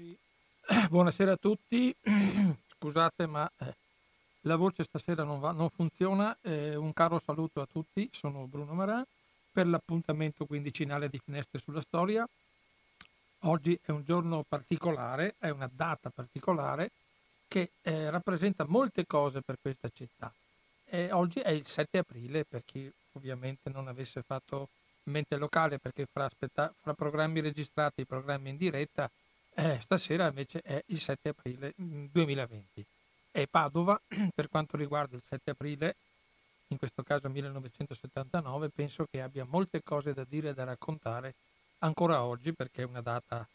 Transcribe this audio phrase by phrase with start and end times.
[0.00, 0.16] Eccoci.
[0.88, 1.94] Buonasera a tutti.
[2.76, 3.74] Scusate, ma eh,
[4.42, 6.36] la voce stasera non, va, non funziona.
[6.40, 8.08] Eh, un caro saluto a tutti.
[8.12, 9.04] Sono Bruno Marà
[9.52, 12.26] per l'appuntamento quindicinale di Finestre sulla Storia.
[13.44, 16.90] Oggi è un giorno particolare, è una data particolare
[17.48, 20.32] che eh, rappresenta molte cose per questa città.
[21.12, 24.68] oggi è il 7 aprile, per chi ovviamente non avesse fatto
[25.04, 29.10] mente locale, perché fra, aspetta- fra programmi registrati e programmi in diretta
[29.54, 32.80] eh, stasera invece è il 7 aprile 2020.
[32.80, 32.82] Mm,
[33.32, 34.00] e Padova,
[34.34, 35.96] per quanto riguarda il 7 aprile,
[36.68, 41.34] in questo caso 1979, penso che abbia molte cose da dire e da raccontare
[41.78, 43.46] ancora oggi perché è una data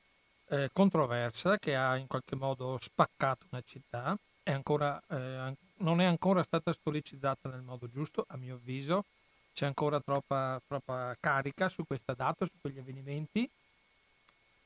[0.50, 6.06] eh, controversa che ha in qualche modo spaccato una città, è ancora, eh, non è
[6.06, 9.06] ancora stata storicizzata nel modo giusto, a mio avviso,
[9.54, 13.50] c'è ancora troppa, troppa carica su questa data, su quegli avvenimenti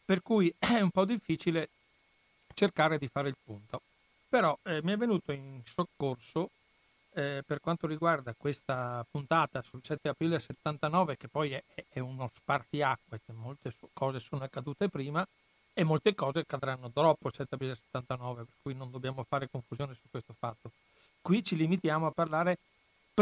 [0.10, 1.70] per cui è un po' difficile
[2.56, 3.84] cercare di fare il punto.
[4.28, 6.50] Però eh, mi è venuto in soccorso
[7.14, 12.32] eh, per quanto riguarda questa puntata sul 7 aprile 79, che poi è, è uno
[12.34, 15.24] spartiacque, molte cose sono accadute prima
[15.74, 19.94] e molte cose accadranno dopo il 7 aprile 79, per cui non dobbiamo fare confusione
[19.94, 20.72] su questo fatto.
[21.22, 22.58] Qui ci limitiamo a parlare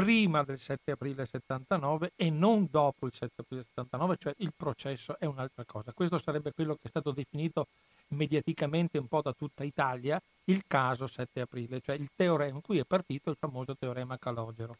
[0.03, 5.17] prima del 7 aprile 79 e non dopo il 7 aprile 79, cioè il processo
[5.17, 5.91] è un'altra cosa.
[5.91, 7.65] Questo sarebbe quello che è stato definito
[8.09, 12.77] mediaticamente un po' da tutta Italia il caso 7 aprile, cioè il teorema, in cui
[12.77, 14.75] è partito il famoso teorema Calogero.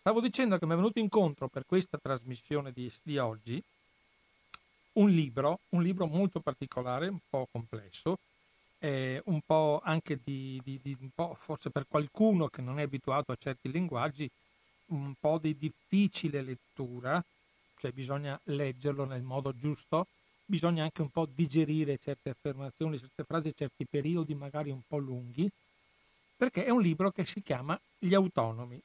[0.00, 3.62] Stavo dicendo che mi è venuto incontro per questa trasmissione di, di oggi
[4.92, 8.16] un libro, un libro molto particolare, un po' complesso,
[8.78, 12.84] eh, un po' anche di, di, di un po' forse per qualcuno che non è
[12.84, 14.30] abituato a certi linguaggi,
[14.86, 17.22] un po' di difficile lettura,
[17.78, 20.06] cioè bisogna leggerlo nel modo giusto,
[20.44, 25.50] bisogna anche un po' digerire certe affermazioni, certe frasi, certi periodi magari un po' lunghi,
[26.36, 28.80] perché è un libro che si chiama Gli autonomi,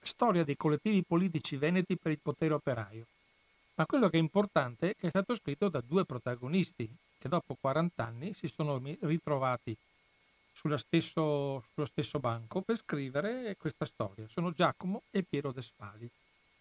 [0.00, 3.06] storia dei collettivi politici veneti per il potere operaio.
[3.74, 6.88] Ma quello che è importante è che è stato scritto da due protagonisti
[7.18, 9.76] che dopo 40 anni si sono ritrovati
[10.76, 14.26] stesso, sullo stesso banco per scrivere questa storia.
[14.28, 16.08] Sono Giacomo e Piero Despali,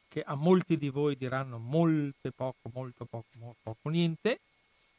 [0.08, 4.40] che a molti di voi diranno molto poco, molto poco, molto poco, niente.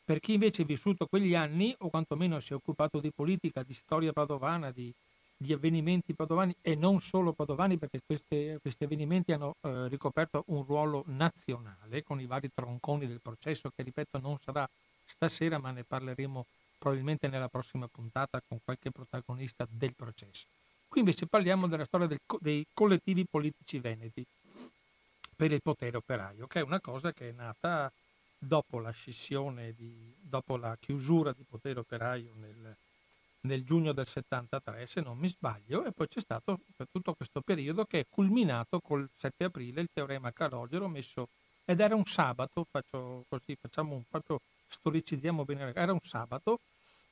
[0.05, 3.75] Per chi invece ha vissuto quegli anni, o quantomeno si è occupato di politica, di
[3.75, 4.93] storia padovana, di,
[5.37, 10.65] di avvenimenti padovani e non solo padovani, perché queste, questi avvenimenti hanno eh, ricoperto un
[10.65, 14.69] ruolo nazionale con i vari tronconi del processo, che ripeto non sarà
[15.05, 16.47] stasera, ma ne parleremo
[16.79, 20.47] probabilmente nella prossima puntata con qualche protagonista del processo.
[20.87, 24.25] Qui invece parliamo della storia del, dei collettivi politici veneti
[25.37, 27.93] per il potere operaio, che è una cosa che è nata
[28.39, 32.77] dopo la scissione, di, dopo la chiusura di potere operaio nel,
[33.41, 37.85] nel giugno del 73, se non mi sbaglio, e poi c'è stato tutto questo periodo
[37.85, 41.29] che è culminato col 7 aprile il teorema Calogero messo,
[41.65, 46.61] ed era un sabato, faccio così, facciamo un, faccio storicizziamo bene, era un sabato,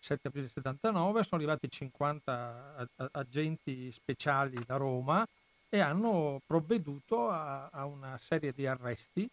[0.00, 5.27] 7 aprile 79, sono arrivati 50 agenti speciali da Roma
[5.69, 9.28] e hanno provveduto a, a una serie di arresti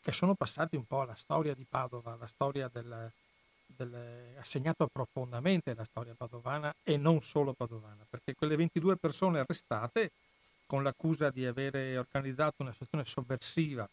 [0.00, 3.10] che sono passati un po' alla storia di Padova, la storia del,
[3.66, 9.38] del, ha segnato profondamente la storia padovana e non solo padovana, perché quelle 22 persone
[9.38, 10.10] arrestate
[10.66, 13.88] con l'accusa di avere organizzato una situazione sovversiva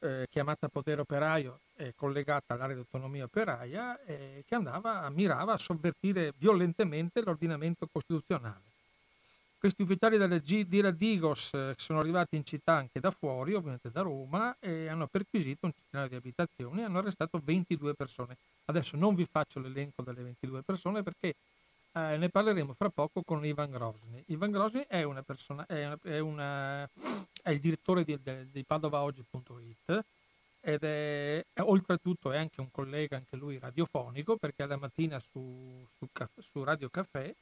[0.00, 5.58] eh, chiamata Potere Operaio e collegata all'area di autonomia operaia eh, che andava, mirava a
[5.58, 8.76] sovvertire violentemente l'ordinamento costituzionale.
[9.58, 13.90] Questi ufficiali della G, di Radigos eh, sono arrivati in città anche da fuori, ovviamente
[13.90, 18.36] da Roma, e hanno perquisito un centinaio di abitazioni e hanno arrestato 22 persone.
[18.66, 21.34] Adesso non vi faccio l'elenco delle 22 persone perché
[21.98, 24.22] eh, ne parleremo fra poco con Ivan Grosny.
[24.28, 26.88] Ivan Grosny è, una persona, è, una, è, una,
[27.42, 28.18] è il direttore di,
[28.50, 30.04] di padovaoggi.it
[30.60, 35.86] ed è, è, oltretutto è anche un collega, anche lui radiofonico, perché alla mattina su,
[35.96, 36.08] su,
[36.40, 37.34] su Radio Caffè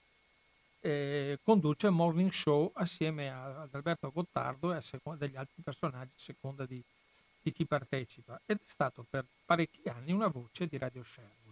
[0.81, 6.13] eh, conduce morning show assieme a, ad Alberto Gottardo e a seconda degli altri personaggi
[6.17, 6.83] a seconda di,
[7.43, 11.03] di chi partecipa ed è stato per parecchi anni una voce di Radio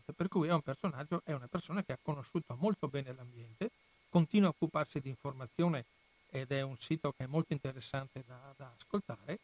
[0.05, 3.71] Sherwood per cui è un personaggio, è una persona che ha conosciuto molto bene l'ambiente,
[4.11, 5.85] continua a occuparsi di informazione
[6.31, 9.39] ed è un sito che è molto interessante da, da ascoltare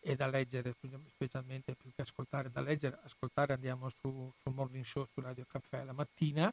[0.00, 0.74] e da leggere,
[1.14, 5.84] specialmente più che ascoltare, da leggere, ascoltare andiamo su, su Morning Show su Radio Caffè
[5.84, 6.52] la mattina,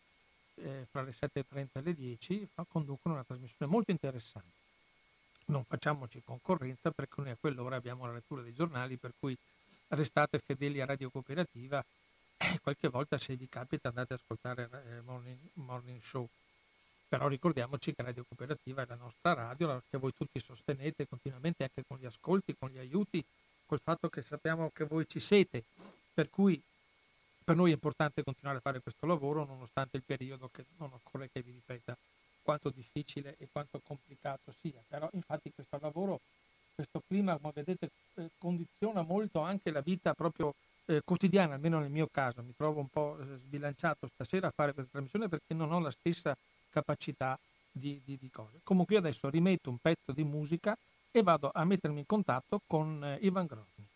[0.55, 4.63] eh, fra le 7.30 e le 10, fa, conducono una trasmissione molto interessante.
[5.47, 9.37] Non facciamoci concorrenza perché noi a quell'ora abbiamo la lettura dei giornali, per cui
[9.89, 11.83] restate fedeli a Radio Cooperativa
[12.61, 16.27] qualche volta se vi capita andate ad ascoltare eh, morning, morning Show.
[17.07, 21.83] Però ricordiamoci che Radio Cooperativa è la nostra radio, che voi tutti sostenete continuamente anche
[21.87, 23.23] con gli ascolti, con gli aiuti,
[23.65, 25.63] col fatto che sappiamo che voi ci siete.
[26.13, 26.61] Per cui
[27.43, 31.29] per noi è importante continuare a fare questo lavoro nonostante il periodo che non occorre
[31.31, 31.95] che vi ripeta
[32.41, 34.81] quanto difficile e quanto complicato sia.
[34.87, 36.19] Però infatti questo lavoro,
[36.73, 41.89] questo clima, come vedete, eh, condiziona molto anche la vita proprio eh, quotidiana, almeno nel
[41.89, 42.41] mio caso.
[42.41, 45.91] Mi trovo un po' eh, sbilanciato stasera a fare questa trasmissione perché non ho la
[45.91, 46.35] stessa
[46.69, 47.37] capacità
[47.71, 48.59] di, di, di cose.
[48.63, 50.77] Comunque io adesso rimetto un pezzo di musica
[51.11, 53.87] e vado a mettermi in contatto con eh, Ivan Grosny.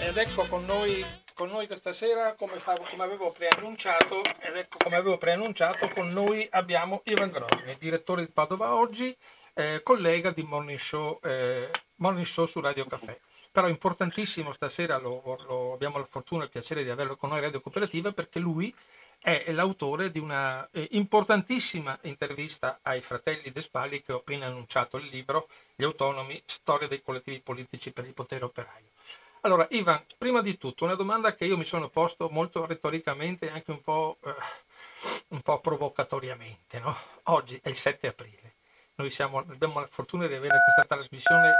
[0.00, 1.02] Ed ecco con noi,
[1.34, 6.12] con noi questa sera, come, stavo, come, avevo preannunciato, ed ecco come avevo preannunciato, con
[6.12, 9.14] noi abbiamo Ivan Grosny, direttore di Padova Oggi,
[9.54, 13.18] eh, collega di Morning Show, eh, Morning Show su Radio Caffè.
[13.50, 17.40] Però importantissimo stasera, lo, lo, abbiamo la fortuna e il piacere di averlo con noi
[17.40, 18.72] Radio Cooperativa perché lui
[19.20, 24.98] è l'autore di una eh, importantissima intervista ai fratelli De Spalli che ho appena annunciato
[24.98, 28.93] il libro Gli autonomi, storia dei collettivi politici per il potere operaio.
[29.44, 33.50] Allora, Ivan, prima di tutto, una domanda che io mi sono posto molto retoricamente e
[33.50, 34.34] anche un po', eh,
[35.28, 36.78] un po provocatoriamente.
[36.78, 36.96] No?
[37.24, 38.54] Oggi è il 7 aprile.
[38.94, 41.52] Noi siamo, abbiamo la fortuna di avere questa trasmissione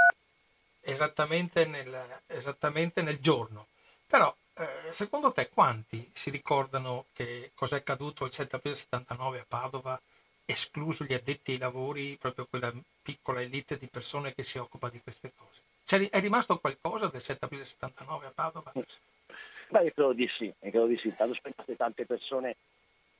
[0.81, 3.67] esattamente nel, esattamente nel giorno.
[4.07, 9.45] Però, eh, secondo te, quanti si ricordano che cos'è accaduto il 7 aprile 79 a
[9.47, 10.01] Padova,
[10.43, 12.73] escluso gli addetti ai lavori, proprio quella
[13.03, 15.64] piccola elite di persone che si occupa di queste cose?
[15.85, 18.71] C'è, è rimasto qualcosa del 7 aprile 79 a Padova?
[18.73, 21.13] Beh, io credo di sì, credo di sì.
[21.15, 22.55] Tanto spendete tante persone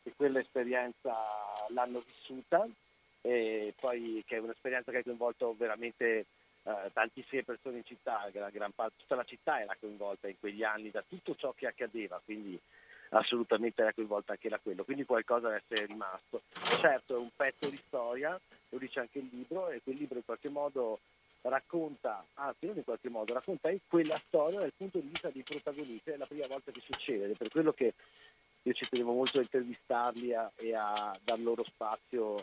[0.02, 1.16] che quell'esperienza
[1.70, 2.68] l'hanno vissuta
[3.22, 6.26] e poi che è un'esperienza che ha coinvolto veramente
[6.64, 10.64] eh, tantissime persone in città, la gran parte, tutta la città era coinvolta in quegli
[10.64, 12.60] anni da tutto ciò che accadeva, quindi
[13.10, 16.42] assolutamente era coinvolta anche da quello, quindi qualcosa deve essere rimasto.
[16.80, 18.40] Certo è un pezzo di storia,
[18.70, 21.00] lo dice anche il libro, e quel libro in qualche modo
[21.50, 26.12] racconta, anzi non in qualche modo, racconta quella storia dal punto di vista dei protagonisti,
[26.12, 27.94] è la prima volta che succede, per quello che
[28.64, 32.42] io ci tenevo molto a intervistarli a, e a dar loro spazio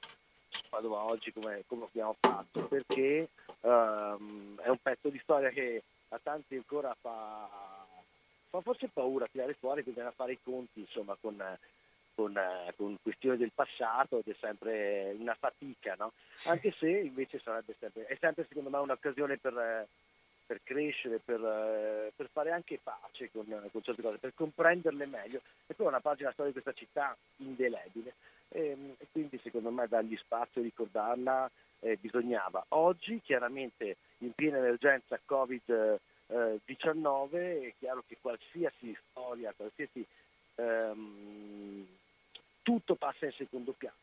[0.70, 3.28] vado a oggi come, come, abbiamo fatto, perché
[3.60, 7.48] um, è un pezzo di storia che a tanti ancora fa,
[8.50, 11.58] fa forse paura tirare fuori, bisogna fare i conti insomma, con, eh,
[12.14, 16.12] con questioni del passato ed è sempre una fatica, no?
[16.44, 19.86] anche se invece sarebbe sempre, è sempre secondo me un'occasione per,
[20.46, 25.40] per crescere, per, eh, per, fare anche pace con, con, certe cose, per comprenderle meglio.
[25.66, 28.14] E poi è una pagina storia di questa città indelebile
[28.48, 31.50] e, ehm, e quindi secondo me dargli spazio a ricordarla
[31.80, 32.64] eh, bisognava.
[32.68, 40.06] Oggi chiaramente in piena emergenza Covid-19 eh, è chiaro che qualsiasi storia, qualsiasi
[40.56, 41.86] ehm,
[42.62, 43.96] tutto passa in secondo piano,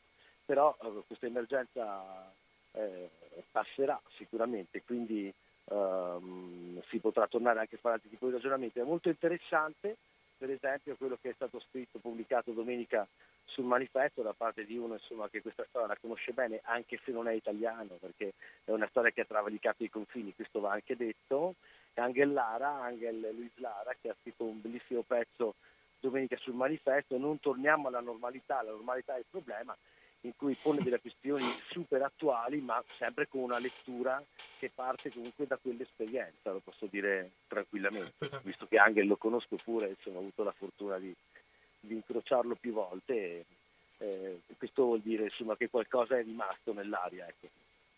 [0.46, 2.32] però eh, questa emergenza
[2.72, 3.10] eh,
[3.52, 5.34] passerà sicuramente, quindi
[5.66, 8.80] ehm, si potrà tornare anche a fare altri tipi di ragionamenti.
[8.80, 9.98] È molto interessante,
[10.38, 13.08] per esempio, quello che è stato scritto, pubblicato domenica
[13.46, 17.12] sul manifesto da parte di uno insomma, che questa storia la conosce bene, anche se
[17.12, 18.34] non è italiano, perché
[18.64, 21.56] è una storia che ha travalicato i confini, questo va anche detto.
[21.96, 25.56] Angel Lara, Angel Luis Lara, che ha scritto un bellissimo pezzo
[26.00, 29.76] domenica sul manifesto, non torniamo alla normalità, la normalità è il problema,
[30.22, 34.24] in cui pone delle questioni super attuali, ma sempre con una lettura
[34.58, 39.90] che parte comunque da quell'esperienza, lo posso dire tranquillamente, visto che Angel lo conosco pure,
[39.90, 41.14] insomma, ho avuto la fortuna di,
[41.80, 43.46] di incrociarlo più volte, e,
[44.00, 47.28] eh, questo vuol dire insomma, che qualcosa è rimasto nell'aria.
[47.28, 47.48] Ecco.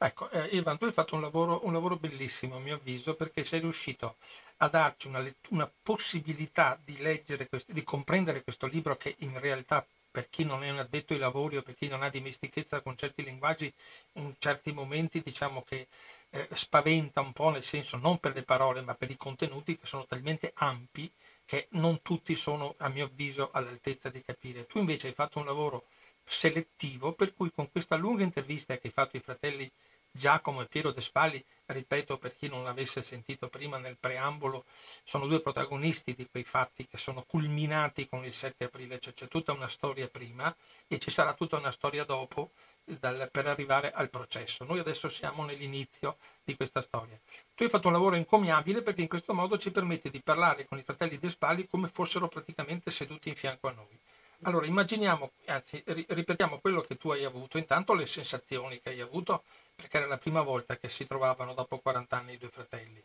[0.04, 3.44] Ecco, eh, Ivan, tu hai fatto un lavoro, un lavoro, bellissimo a mio avviso perché
[3.44, 4.18] sei riuscito
[4.58, 9.86] a darci una, una possibilità di leggere, questo, di comprendere questo libro che in realtà
[10.10, 12.98] per chi non è un addetto ai lavori o per chi non ha dimestichezza con
[12.98, 13.72] certi linguaggi,
[14.14, 15.88] in certi momenti diciamo che
[16.32, 19.86] eh, spaventa un po', nel senso non per le parole ma per i contenuti che
[19.86, 21.12] sono talmente ampi
[21.46, 24.66] che non tutti sono a mio avviso all'altezza di capire.
[24.66, 25.86] Tu invece hai fatto un lavoro
[26.24, 29.70] selettivo per cui con questa lunga intervista che hai fatto ai fratelli
[30.12, 34.66] Giacomo e Piero De Spalli, ripeto per chi non l'avesse sentito prima nel preambolo,
[35.04, 39.28] sono due protagonisti di quei fatti che sono culminati con il 7 aprile, cioè c'è
[39.28, 40.54] tutta una storia prima
[40.88, 42.52] e ci sarà tutta una storia dopo
[42.84, 44.66] dal, per arrivare al processo.
[44.66, 47.20] Noi adesso siamo nell'inizio di questa storia.
[47.56, 50.78] Tu hai fatto un lavoro encomiabile perché in questo modo ci permette di parlare con
[50.78, 53.98] i fratelli De Spalli come fossero praticamente seduti in fianco a noi.
[54.44, 59.44] Allora immaginiamo, anzi ripetiamo quello che tu hai avuto, intanto le sensazioni che hai avuto
[59.82, 63.04] Perché era la prima volta che si trovavano dopo 40 anni i due fratelli.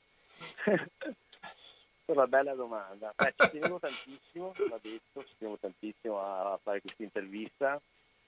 [2.07, 3.15] Una bella domanda.
[3.17, 7.81] Beh, ci tenevo tantissimo, l'ho detto, ci tenevo tantissimo a fare questa intervista.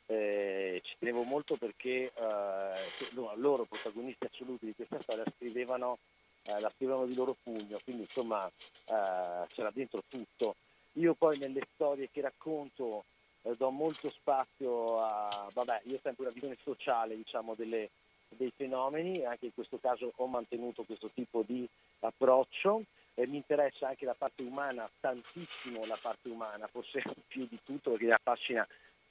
[0.06, 5.98] Eh, ci tenevo molto perché eh, loro, protagonisti assoluti di questa storia, scrivevano,
[6.44, 10.56] eh, la scrivevano di loro pugno, quindi insomma eh, c'era dentro tutto.
[10.92, 13.04] Io poi nelle storie che racconto
[13.42, 17.90] eh, do molto spazio a, vabbè, io ho sempre una visione sociale diciamo, delle,
[18.36, 21.68] dei fenomeni, anche in questo caso ho mantenuto questo tipo di
[22.00, 22.84] approccio
[23.18, 27.90] eh, mi interessa anche la parte umana, tantissimo la parte umana, forse più di tutto
[27.90, 28.66] perché mi affascina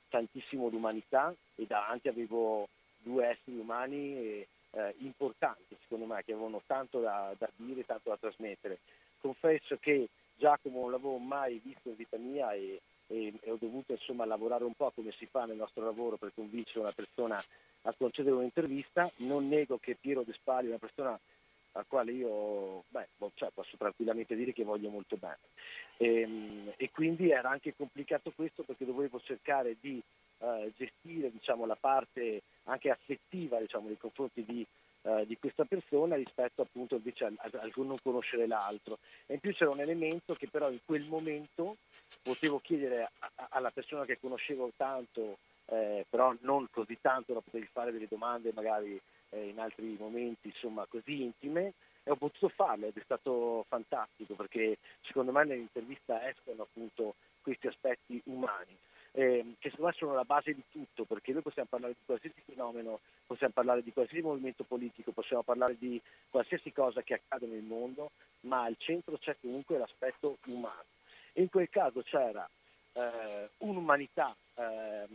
[0.10, 2.70] tantissimo l'umanità e davanti avevo
[3.00, 8.18] due esseri umani eh, importanti secondo me che avevano tanto da, da dire, tanto da
[8.18, 8.80] trasmettere.
[9.20, 13.92] Confesso che Giacomo non l'avevo mai visto in vita mia e, e, e, ho dovuto
[13.92, 17.44] insomma lavorare un po' come si fa nel nostro lavoro per convincere una persona
[17.88, 19.10] a concedere un'intervista.
[19.18, 21.20] Non nego che Piero De Spali è una persona
[21.74, 25.38] al quale io beh, cioè, posso tranquillamente dire che voglio molto bene.
[25.98, 30.02] E, ehm, e, quindi era anche complicato questo perché dovevo cercare di
[30.40, 34.66] uh, gestire diciamo, la parte anche affettiva diciamo, nei confronti di,
[35.04, 38.98] uh, di, questa persona rispetto appunto invece al, al, non conoscere l'altro.
[39.28, 41.78] E in più c'era un elemento che però in quel momento
[42.24, 47.42] potevo chiedere a, a, alla persona che conoscevo tanto, eh, però non così tanto da
[47.42, 52.48] poter fare delle domande magari eh, in altri momenti insomma, così intime e ho potuto
[52.50, 58.76] farlo ed è stato fantastico perché secondo me nell'intervista escono appunto questi aspetti umani.
[59.12, 62.40] Eh, che secondo me sono la base di tutto, perché noi possiamo parlare di qualsiasi
[62.46, 67.64] fenomeno, possiamo parlare di qualsiasi movimento politico, possiamo parlare di qualsiasi cosa che accade nel
[67.64, 70.86] mondo, ma al centro c'è comunque l'aspetto umano.
[71.34, 72.48] In quel caso c'era
[72.98, 75.06] eh, un'umanità eh,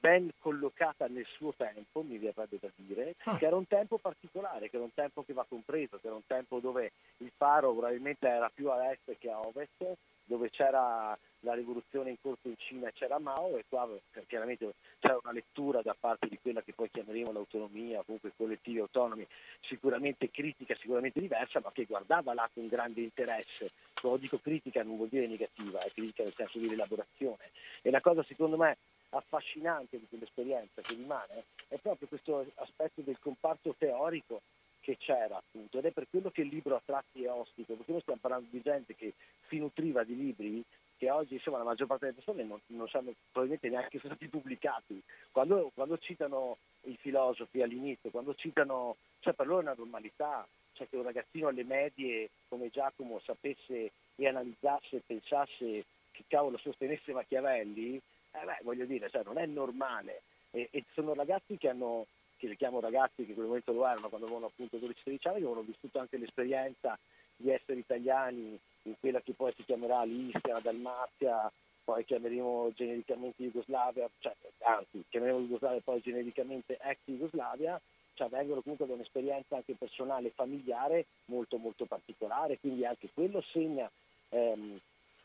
[0.00, 3.36] ben collocata nel suo tempo, mi verrebbe da dire, ah.
[3.36, 6.26] che era un tempo particolare, che era un tempo che va compreso, che era un
[6.26, 11.54] tempo dove il faro probabilmente era più a est che a ovest, dove c'era la
[11.54, 13.88] rivoluzione in corso in Cina e c'era Mao e qua
[14.26, 19.26] chiaramente c'era una lettura da parte di quella che poi chiameremo l'autonomia, comunque collettivi autonomi,
[19.60, 23.70] sicuramente critica, sicuramente diversa, ma che guardava là con grande interesse.
[24.00, 27.50] Quando dico critica non vuol dire negativa, è critica nel senso di rielaborazione.
[27.82, 28.76] E la cosa secondo me
[29.10, 34.40] affascinante di quell'esperienza che rimane è proprio questo aspetto del comparto teorico
[34.84, 37.92] che c'era appunto ed è per quello che il libro a tratti è ostico, perché
[37.92, 39.14] noi stiamo parlando di gente che
[39.48, 40.62] si nutriva di libri
[40.98, 44.30] che oggi insomma, la maggior parte delle persone non, non sanno probabilmente neanche sono stati
[44.30, 45.02] pubblicati.
[45.32, 50.86] Quando, quando, citano i filosofi all'inizio, quando citano, cioè per loro è una normalità, cioè
[50.88, 57.12] che un ragazzino alle medie come Giacomo sapesse e analizzasse e pensasse che cavolo sostenesse
[57.12, 60.22] Machiavelli, eh beh, voglio dire, cioè, non è normale.
[60.50, 62.06] E, e sono ragazzi che hanno
[62.44, 65.18] che li chiamo ragazzi che in quel momento lo erano quando avevano appunto 12-13 anni,
[65.18, 66.98] che avevano vissuto anche l'esperienza
[67.36, 71.50] di essere italiani in quella che poi si chiamerà l'Istria, la Dalmazia,
[71.84, 77.80] poi chiameremo genericamente Jugoslavia, cioè, anzi chiameremo Jugoslavia poi genericamente ex Jugoslavia,
[78.12, 83.42] cioè vengono comunque da un'esperienza anche personale e familiare molto molto particolare, quindi anche quello
[83.52, 83.90] segna
[84.28, 84.78] ehm,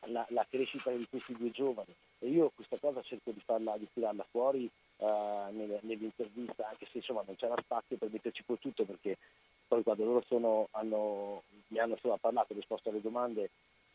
[0.07, 1.93] la, la, crescita di questi due giovani.
[2.19, 4.69] E io questa cosa cerco di farla, di tirarla fuori
[4.99, 9.17] uh, nell'intervista, anche se insomma non c'era spazio per metterci poi tutto perché
[9.67, 13.49] poi quando loro sono, hanno, mi hanno insomma, parlato, risposto alle domande,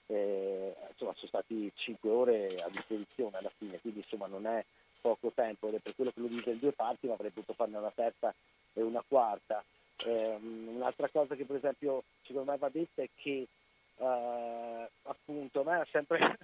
[0.07, 4.65] eh, insomma, sono stati 5 ore a disposizione alla fine, quindi insomma non è
[5.01, 7.55] poco tempo ed è per quello che lo dico in due parti, ma avrei potuto
[7.55, 8.33] farne una terza
[8.73, 9.63] e una quarta.
[10.05, 13.47] Eh, un'altra cosa che per esempio secondo me va detta è che
[13.97, 16.39] eh, appunto a me ha sempre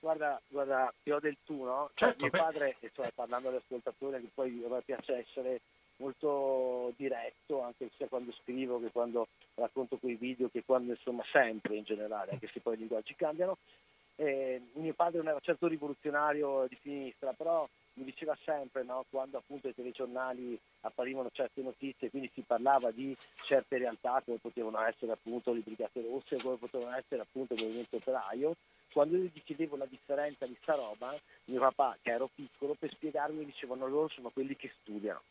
[0.00, 1.90] guarda, guarda, ti ho del tu, no?
[1.94, 5.60] Cioè, certo, mio padre, e cioè, parlando all'ascoltatore, che poi a me piace essere
[6.00, 11.76] molto diretto, anche sia quando scrivo che quando racconto quei video, che quando insomma sempre
[11.76, 13.58] in generale, anche se poi i linguaggi cambiano.
[14.16, 19.38] Eh, mio padre non era certo rivoluzionario di sinistra, però mi diceva sempre no, quando
[19.38, 23.16] appunto i telegiornali apparivano certe notizie, quindi si parlava di
[23.46, 27.96] certe realtà come potevano essere appunto le Brigate Rosse, come potevano essere appunto il movimento
[27.96, 28.56] operaio,
[28.92, 32.90] quando io gli chiedevo la differenza di sta roba, mio papà, che ero piccolo, per
[32.90, 35.22] spiegarmi dicevano loro sono quelli che studiano.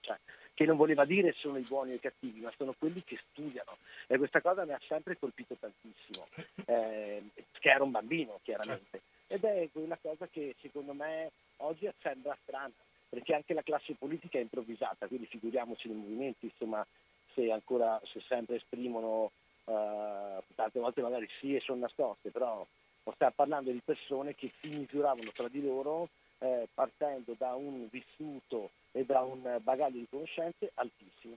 [0.00, 0.18] Cioè,
[0.54, 3.76] che non voleva dire sono i buoni o i cattivi, ma sono quelli che studiano.
[4.06, 6.28] E questa cosa mi ha sempre colpito tantissimo,
[6.66, 7.22] eh,
[7.58, 9.02] che era un bambino chiaramente.
[9.26, 12.72] Ed è quella cosa che secondo me oggi sembra strana,
[13.08, 16.86] perché anche la classe politica è improvvisata, quindi figuriamoci nei movimenti, insomma,
[17.32, 19.32] se ancora, se sempre esprimono,
[19.64, 22.64] uh, tante volte magari sì e sono nascoste, però
[23.12, 26.08] stiamo parlando di persone che si misuravano tra di loro
[26.38, 31.36] eh, partendo da un vissuto e da un bagaglio di conoscenze altissimo.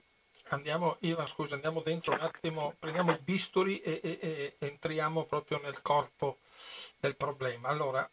[0.50, 5.60] Andiamo, Iva, scusa, andiamo dentro un attimo, prendiamo i bisturi e, e, e entriamo proprio
[5.60, 6.38] nel corpo
[7.00, 7.68] del problema.
[7.68, 8.08] Allora,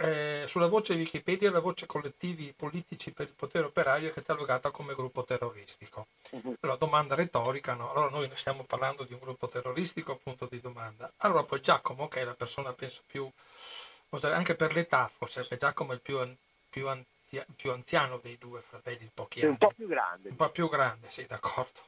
[0.00, 4.94] eh, sulla voce Wikipedia la voce collettivi politici per il potere operaio è catalogata come
[4.94, 6.06] gruppo terroristico.
[6.30, 6.56] Uh-huh.
[6.60, 7.90] La domanda retorica, no?
[7.92, 11.12] Allora noi stiamo parlando di un gruppo terroristico, punto di domanda.
[11.18, 13.30] Allora poi Giacomo, che è la persona penso più,
[14.22, 16.18] anche per l'età, forse Giacomo è il più,
[16.70, 19.50] più, anzia, più anziano dei due fratelli, pochi anni.
[19.50, 20.28] Un po' più grande.
[20.30, 21.78] Un po' più grande, sì, d'accordo.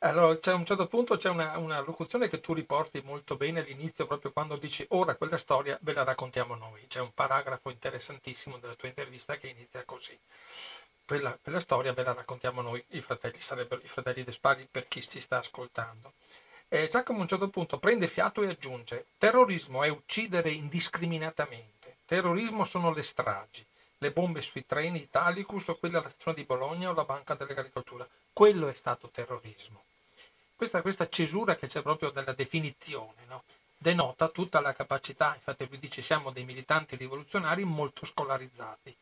[0.00, 4.06] Allora, c'è un certo punto c'è una, una, locuzione che tu riporti molto bene all'inizio,
[4.06, 6.86] proprio quando dici ora quella storia ve la raccontiamo noi.
[6.86, 10.16] C'è un paragrafo interessantissimo della tua intervista che inizia così.
[11.04, 15.02] Quella, quella storia ve la raccontiamo noi, i fratelli, sarebbero i fratelli Despari per chi
[15.02, 16.12] ci sta ascoltando.
[16.68, 22.64] Eh, Giacomo a un certo punto prende fiato e aggiunge, terrorismo è uccidere indiscriminatamente, terrorismo
[22.64, 23.66] sono le stragi,
[23.98, 28.06] le bombe sui treni Italicus o quella alla stazione di Bologna o la banca dell'agricoltura.
[28.32, 29.86] Quello è stato terrorismo.
[30.58, 33.44] Questa, questa cesura che c'è proprio della definizione no?
[33.76, 38.92] denota tutta la capacità, infatti lui dice siamo dei militanti rivoluzionari molto scolarizzati.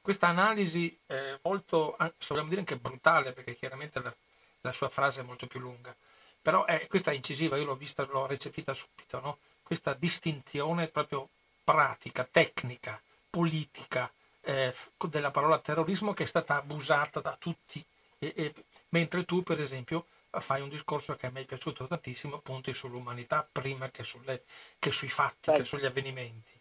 [0.00, 1.96] Questa analisi eh, molto,
[2.28, 4.14] vogliamo dire anche brutale, perché chiaramente la,
[4.60, 5.92] la sua frase è molto più lunga,
[6.40, 9.38] però è, questa è incisiva, io l'ho vista, l'ho recepita subito, no?
[9.64, 11.28] questa distinzione proprio
[11.64, 14.08] pratica, tecnica, politica,
[14.42, 14.72] eh,
[15.08, 17.84] della parola terrorismo che è stata abusata da tutti,
[18.16, 18.54] e, e,
[18.90, 20.06] mentre tu per esempio
[20.38, 24.44] fai un discorso che a me è piaciuto tantissimo, punti sull'umanità prima che, sulle,
[24.78, 26.52] che sui fatti, che sugli avvenimenti.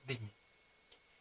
[0.00, 0.32] Dimmi.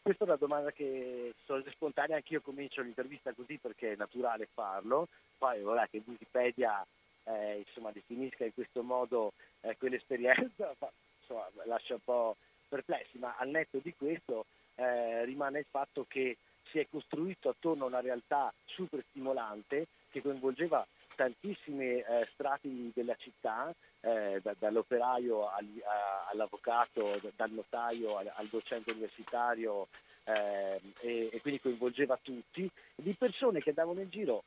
[0.01, 5.09] Questa è una domanda che sorge spontanea, anch'io comincio l'intervista così perché è naturale farlo,
[5.37, 6.85] poi vorrei che Wikipedia
[7.25, 10.73] eh, insomma, definisca in questo modo eh, quell'esperienza,
[11.19, 12.37] insomma, lascia un po'
[12.67, 16.37] perplessi, ma al netto di questo eh, rimane il fatto che
[16.69, 20.85] si è costruito attorno a una realtà super stimolante che coinvolgeva
[21.19, 28.47] tantissimi eh, strati della città, eh, da, dall'operaio al, a, all'avvocato, dal notaio al, al
[28.47, 29.89] docente universitario
[30.23, 34.45] eh, e, e, quindi coinvolgeva tutti, di persone che andavano in giro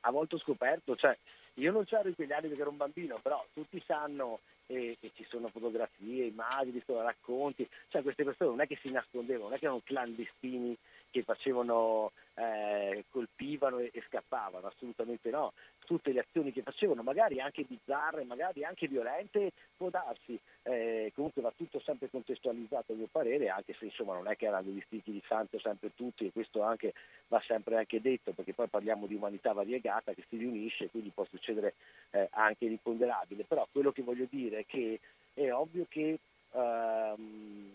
[0.00, 1.16] a volte scoperto, cioè
[1.54, 5.10] io non c'ero in quegli anni perché ero un bambino, però tutti sanno e, e
[5.14, 9.58] ci sono fotografie, immagini, racconti, cioè queste persone non è che si nascondevano, non è
[9.58, 10.76] che erano clandestini
[11.10, 15.52] che facevano, eh, colpivano e, e scappavano, assolutamente no,
[15.84, 21.42] tutte le azioni che facevano, magari anche bizzarre, magari anche violente, può darsi, eh, comunque
[21.42, 25.12] va tutto sempre contestualizzato a mio parere, anche se insomma non è che erano stichi
[25.12, 26.92] di santo sempre tutti e questo anche
[27.28, 31.24] va sempre anche detto, perché poi parliamo di umanità variegata che si riunisce, quindi può
[31.24, 31.74] succedere
[32.10, 35.00] eh, anche l'imponderabile, però quello che voglio dire è che
[35.34, 36.18] è ovvio che
[36.52, 37.70] ehm,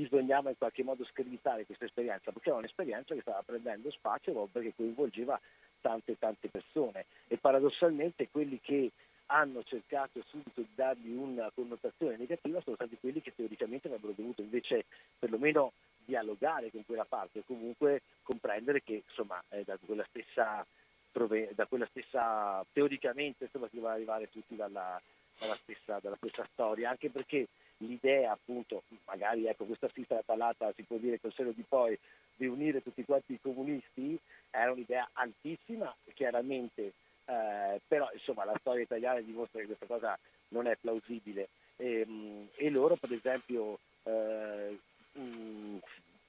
[0.00, 4.72] bisognava in qualche modo screditare questa esperienza, perché era un'esperienza che stava prendendo spazio perché
[4.74, 5.38] coinvolgeva
[5.80, 7.06] tante tante persone.
[7.28, 8.90] E paradossalmente quelli che
[9.26, 14.42] hanno cercato subito di dargli una connotazione negativa sono stati quelli che teoricamente avrebbero dovuto
[14.42, 14.86] invece
[15.18, 15.72] perlomeno
[16.04, 20.66] dialogare con quella parte o comunque comprendere che insomma eh, da quella stessa
[21.12, 25.00] da quella stessa teoricamente insomma si va arrivare tutti dalla,
[25.38, 27.48] dalla, stessa, dalla stessa storia anche perché
[27.80, 31.98] l'idea appunto, magari ecco questa stessa palata si può dire col seno di poi,
[32.36, 34.18] di unire tutti quanti i comunisti
[34.50, 36.92] era un'idea altissima, chiaramente,
[37.26, 41.48] eh, però insomma la storia italiana dimostra che questa cosa non è plausibile.
[41.76, 44.78] E, ehm, e loro per esempio, eh,
[45.12, 45.76] mh, mm,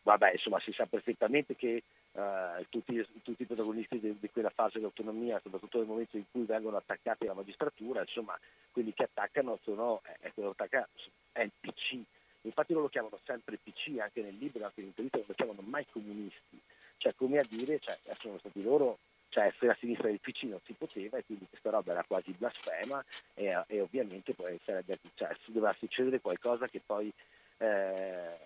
[0.03, 1.83] vabbè insomma si sa perfettamente che
[2.13, 6.25] Uh, tutti, tutti, i protagonisti di, di, quella fase di autonomia, soprattutto nel momento in
[6.29, 8.37] cui vengono attaccati alla magistratura, insomma,
[8.71, 10.87] quelli che attaccano sono, eh, attacca,
[11.31, 11.99] è il PC.
[12.41, 15.85] Infatti loro lo chiamano sempre PC, anche nel libro, anche nell'intervista, non lo chiamano mai
[15.89, 16.59] comunisti.
[16.97, 18.97] Cioè, come a dire, cioè, sono stati loro,
[19.29, 22.31] cioè essere a sinistra del PC non si poteva e quindi questa roba era quasi
[22.31, 27.11] blasfema e, e ovviamente poi sarebbe, cioè, doveva succedere qualcosa che poi
[27.57, 28.37] eh,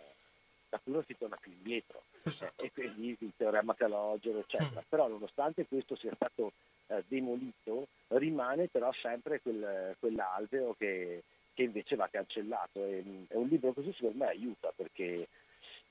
[0.86, 2.64] non si torna più indietro esatto.
[2.64, 4.90] e quindi il teorema calogero eccetera mm.
[4.90, 6.54] però nonostante questo sia stato
[6.88, 13.48] eh, demolito rimane però sempre quel, quell'alveo che, che, invece va cancellato e, è un
[13.48, 15.28] libro così secondo me aiuta perché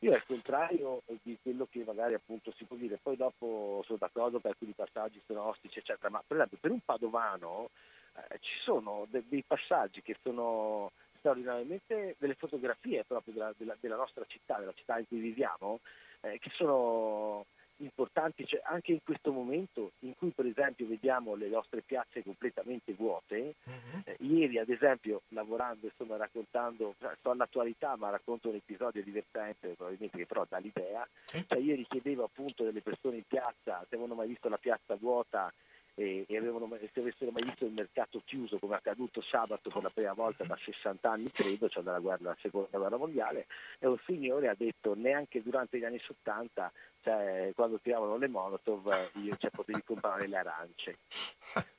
[0.01, 4.39] io al contrario di quello che magari appunto si può dire, poi dopo sono d'accordo
[4.39, 7.71] per alcuni passaggi sono ostici eccetera, ma per esempio per un padovano
[8.17, 10.93] eh, ci sono de- dei passaggi che sono
[11.25, 15.81] straordinariamente delle fotografie proprio della, della, della nostra città, della città in cui viviamo,
[16.21, 17.47] eh, che sono
[17.79, 22.93] importanti, cioè anche in questo momento in cui per esempio vediamo le nostre piazze completamente
[22.93, 24.03] vuote, uh-huh.
[24.05, 29.75] eh, ieri ad esempio lavorando, insomma raccontando, cioè, sto all'attualità ma racconto un episodio divertente
[29.75, 31.45] probabilmente che però dà l'idea, uh-huh.
[31.49, 35.53] cioè, ieri chiedevo appunto delle persone in piazza se avevano mai visto la piazza vuota
[35.95, 39.83] e, e avevano, se avessero mai visto il mercato chiuso come è accaduto sabato per
[39.83, 43.47] la prima volta da 60 anni credo, cioè dalla, guerra, dalla seconda guerra mondiale,
[43.79, 49.11] e un signore ha detto neanche durante gli anni 70, cioè, quando tiravano le Molotov,
[49.15, 50.99] io cioè, potevi comprare le arance.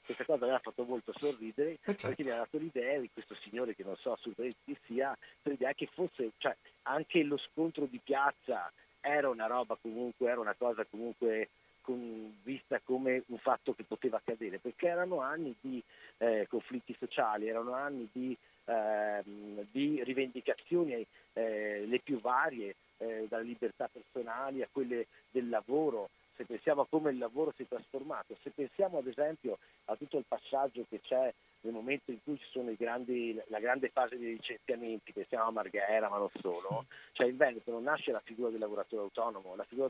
[0.06, 2.08] Questa cosa mi ha fatto molto sorridere eh, certo.
[2.08, 5.74] perché mi ha dato l'idea di questo signore che non so assolutamente chi sia, l'idea
[5.74, 10.86] che fosse cioè, anche lo scontro di piazza era una roba comunque, era una cosa
[10.86, 11.50] comunque
[11.86, 15.82] con, vista come un fatto che poteva accadere, perché erano anni di
[16.18, 19.24] eh, conflitti sociali, erano anni di, eh,
[19.72, 26.46] di rivendicazioni eh, le più varie, eh, dalle libertà personali a quelle del lavoro, se
[26.46, 30.26] pensiamo a come il lavoro si è trasformato, se pensiamo ad esempio a tutto il
[30.28, 31.32] passaggio che c'è
[31.66, 36.10] nel momento in cui ci sono grandi, la grande fase di licenziamenti, pensiamo a Marghera
[36.10, 39.90] ma non solo, cioè in Veneto non nasce la figura del lavoratore autonomo, la figura,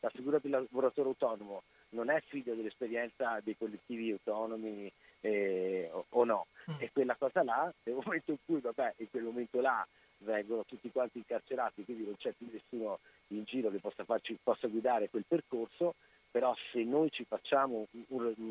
[0.00, 6.24] la figura del lavoratore autonomo non è figlio dell'esperienza dei collettivi autonomi eh, o, o,
[6.24, 6.78] no, mm.
[6.78, 9.86] è quella cosa là, nel momento in cui, vabbè, in quel momento là
[10.18, 12.98] vengono tutti quanti incarcerati, quindi non c'è più nessuno
[13.28, 15.94] in giro che possa, farci, possa guidare quel percorso,
[16.30, 17.86] però se noi ci, facciamo,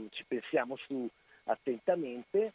[0.09, 1.09] ci pensiamo su
[1.45, 2.53] attentamente,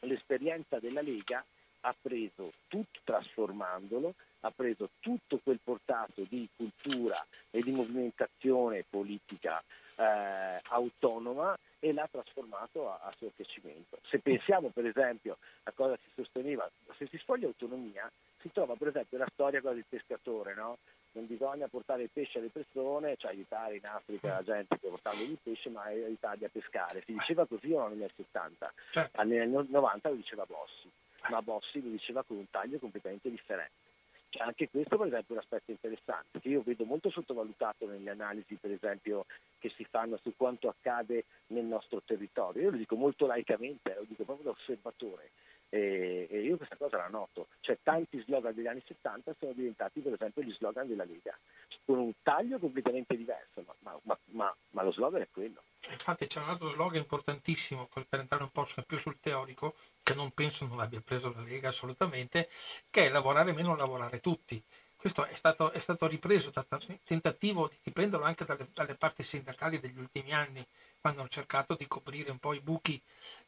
[0.00, 1.44] l'esperienza della Lega
[1.80, 9.62] ha preso tutto, trasformandolo, ha preso tutto quel portato di cultura e di movimentazione politica
[9.96, 13.98] eh, autonoma e l'ha trasformato a, a suo piacimento.
[14.08, 18.10] Se pensiamo per esempio a cosa si sosteneva, se si sfoglia autonomia
[18.40, 20.78] si trova per esempio la storia del pescatore, no?
[21.14, 25.22] Non bisogna portare il pesce alle persone, cioè aiutare in Africa la gente che portando
[25.22, 27.02] il pesce, ma aiutarli a pescare.
[27.06, 28.72] Si diceva così o negli anni 70?
[28.90, 29.22] Certo.
[29.22, 30.90] Negli anni 90 lo diceva Bossi,
[31.30, 33.92] ma Bossi lo diceva con un taglio completamente differente.
[34.30, 38.10] Cioè, anche questo per esempio è un aspetto interessante che io vedo molto sottovalutato nelle
[38.10, 39.26] analisi per esempio
[39.60, 42.62] che si fanno su quanto accade nel nostro territorio.
[42.62, 45.30] Io lo dico molto laicamente, lo dico proprio da osservatore
[45.74, 49.98] e, e, io questa cosa la noto, cioè tanti slogan degli anni 70 sono diventati
[50.00, 51.36] per esempio gli slogan della Lega,
[51.84, 55.62] con un taglio completamente diverso, ma, ma, ma, ma lo slogan è quello.
[55.90, 60.30] Infatti c'è un altro slogan importantissimo, per entrare un po' più sul teorico, che non
[60.30, 62.48] penso non abbia preso la Lega assolutamente,
[62.88, 64.62] che è lavorare meno, lavorare tutti.
[64.96, 66.64] Questo è stato, è stato ripreso da
[67.02, 70.64] tentativo di riprenderlo anche dalle, dalle parti sindacali degli ultimi anni,
[71.08, 73.00] hanno cercato di coprire un po' i buchi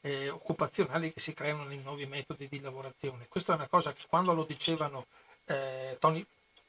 [0.02, 3.26] eh, occupazionali che si creano nei nuovi metodi di lavorazione.
[3.28, 5.06] Questa è una cosa che quando lo dicevano
[5.46, 6.24] eh, Tony,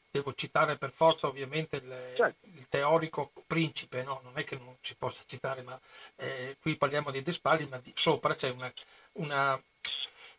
[0.09, 2.45] devo citare per forza ovviamente il, certo.
[2.45, 4.21] il teorico principe, no?
[4.23, 5.79] non è che non si possa citare, ma
[6.15, 8.71] eh, qui parliamo di De Spalli, ma di, sopra c'è una,
[9.13, 9.61] una,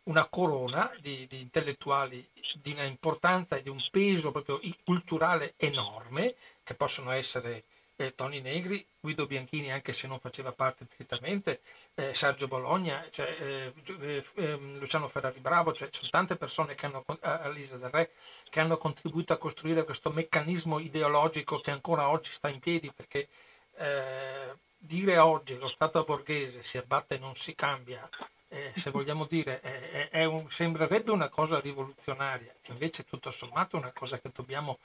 [0.03, 6.35] una corona di, di, intellettuali di una importanza e di un peso proprio culturale enorme,
[6.63, 7.63] che possono essere
[7.99, 11.59] eh, Tony Negri, Guido Bianchini anche se non faceva parte direttamente,
[11.95, 16.85] eh, Sergio Bologna, cioè, eh, eh ehm, Luciano Ferrari Bravo, cioè, c'è tante persone che
[16.85, 18.11] hanno, Alisa Del Re,
[18.49, 23.27] che hanno contribuito a costruire questo meccanismo ideologico che ancora oggi sta in piedi perché
[23.75, 28.07] eh, dire oggi lo Stato borghese si abbatte e non si cambia,
[28.47, 33.79] eh, se vogliamo dire, è, è un, sembrerebbe una cosa rivoluzionaria, invece tutto sommato è
[33.79, 34.79] una cosa che dobbiamo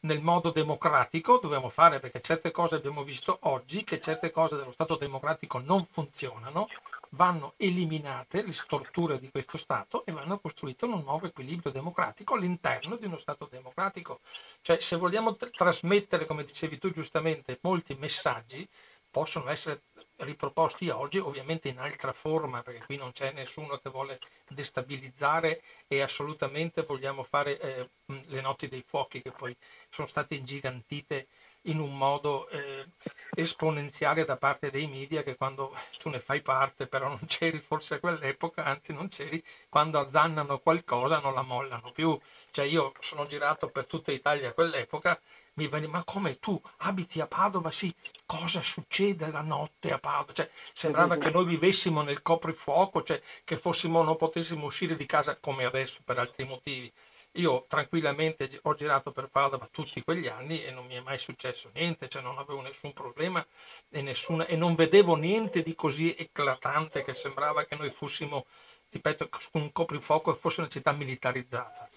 [0.00, 4.72] nel modo democratico dobbiamo fare perché certe cose abbiamo visto oggi che certe cose dello
[4.72, 6.68] Stato democratico non funzionano,
[7.10, 12.96] vanno eliminate le storture di questo Stato e vanno costruito un nuovo equilibrio democratico all'interno
[12.96, 14.20] di uno Stato democratico.
[14.60, 18.68] Cioè se vogliamo trasmettere, come dicevi tu giustamente, molti messaggi,
[19.10, 19.82] possono essere
[20.18, 26.00] riproposti oggi, ovviamente in altra forma, perché qui non c'è nessuno che vuole destabilizzare e
[26.00, 29.56] assolutamente vogliamo fare eh, le notti dei fuochi che poi
[29.90, 31.28] sono state ingigantite
[31.62, 32.86] in un modo eh,
[33.34, 37.94] esponenziale da parte dei media che quando tu ne fai parte però non c'eri forse
[37.94, 42.18] a quell'epoca, anzi non c'eri, quando azzannano qualcosa non la mollano più.
[42.50, 45.20] Cioè io sono girato per tutta Italia a quell'epoca
[45.58, 47.70] mi veniva, ma come tu abiti a Padova?
[47.72, 47.92] Sì,
[48.24, 50.32] cosa succede la notte a Padova?
[50.32, 55.36] Cioè, sembrava che noi vivessimo nel coprifuoco, cioè che fossimo, non potessimo uscire di casa
[55.36, 56.92] come adesso per altri motivi.
[57.32, 61.70] Io tranquillamente ho girato per Padova tutti quegli anni e non mi è mai successo
[61.74, 63.44] niente, cioè non avevo nessun problema
[63.90, 68.46] e, nessuna, e non vedevo niente di così eclatante che sembrava che noi fossimo,
[68.90, 71.87] ripeto, un coprifuoco e fosse una città militarizzata.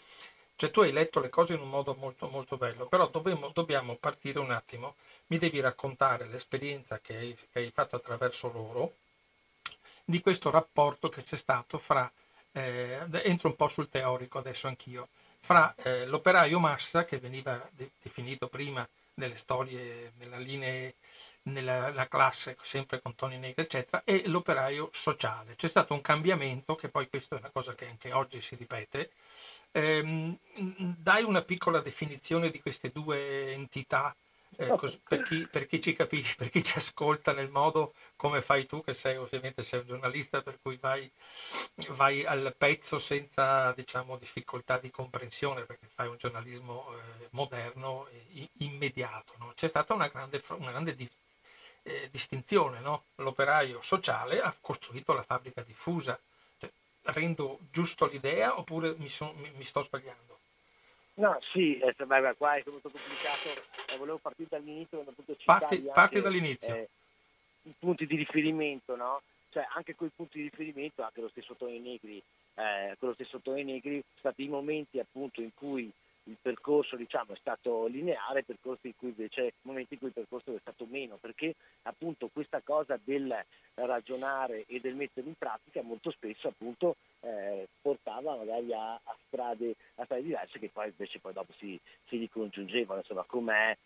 [0.61, 3.95] Cioè tu hai letto le cose in un modo molto molto bello, però dobbiamo, dobbiamo
[3.95, 4.93] partire un attimo,
[5.29, 8.93] mi devi raccontare l'esperienza che hai, che hai, fatto attraverso loro,
[10.05, 12.11] di questo rapporto che c'è stato fra,
[12.51, 15.07] eh, entro un po' sul teorico adesso anch'io,
[15.39, 20.91] fra eh, l'operaio massa che veniva de- definito prima nelle storie, nella linea
[21.43, 25.55] nella classe sempre con Tony Negri eccetera e l'operaio sociale.
[25.55, 29.09] C'è stato un cambiamento che poi questa è una cosa che anche oggi si ripete
[29.71, 30.37] Ehm,
[30.97, 34.15] dai una piccola definizione di queste due entità
[34.57, 38.41] eh, cos- per, chi, per, chi, ci capisce, per chi ci ascolta nel modo come
[38.41, 41.09] fai tu, che sei ovviamente sei un giornalista, per cui vai,
[41.91, 48.49] vai al pezzo senza diciamo, difficoltà di comprensione, perché fai un giornalismo eh, moderno e
[48.57, 49.33] immediato.
[49.39, 49.53] No?
[49.55, 51.09] C'è stata una grande, una grande di,
[51.83, 53.05] eh, distinzione, no?
[53.15, 56.19] l'operaio sociale ha costruito la fabbrica diffusa,
[57.03, 60.39] rendo giusto l'idea oppure mi, son, mi, mi sto sbagliando?
[61.15, 63.49] No, sì, eh, beh, qua è molto complicato,
[63.87, 65.03] eh, volevo partire dall'inizio,
[65.45, 66.73] parti, parti dall'inizio.
[66.73, 66.89] Eh,
[67.63, 69.21] I punti di riferimento, no?
[69.51, 72.23] Cioè anche quei punti di riferimento, anche lo stesso Tony Negri,
[72.55, 75.91] eh, con lo stesso Tony Negri, sono stati i momenti appunto in cui
[76.25, 80.55] il percorso diciamo, è stato lineare, percorsi in cui invece momenti in cui il percorso
[80.55, 83.33] è stato meno, perché appunto questa cosa del
[83.75, 89.75] ragionare e del mettere in pratica molto spesso appunto eh, portava magari a, a, strade,
[89.95, 93.77] a, strade, diverse che poi invece poi dopo si, si ricongiungevano, insomma come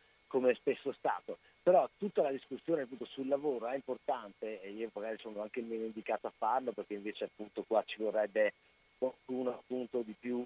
[0.49, 1.37] è spesso stato.
[1.63, 5.85] Però tutta la discussione appunto sul lavoro è importante e io magari sono anche meno
[5.85, 8.53] indicato a farlo perché invece appunto qua ci vorrebbe
[8.97, 10.45] qualcuno appunto di più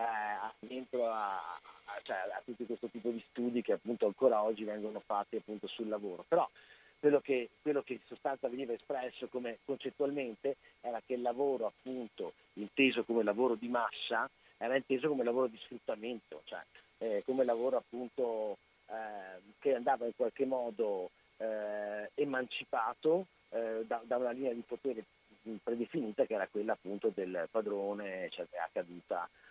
[0.00, 4.64] eh, dentro a, a, cioè, a, tutto questo tipo di studi che appunto ancora oggi
[4.64, 6.24] vengono fatti appunto sul lavoro.
[6.26, 6.48] Però
[6.98, 12.32] quello che, quello che in sostanza veniva espresso come concettualmente era che il lavoro appunto
[12.54, 16.62] inteso come lavoro di massa era inteso come lavoro di sfruttamento, cioè
[16.98, 24.18] eh, come lavoro appunto eh, che andava in qualche modo eh, emancipato eh, da, da,
[24.18, 25.04] una linea di potere
[25.62, 28.58] predefinita che era quella appunto del padrone, cioè che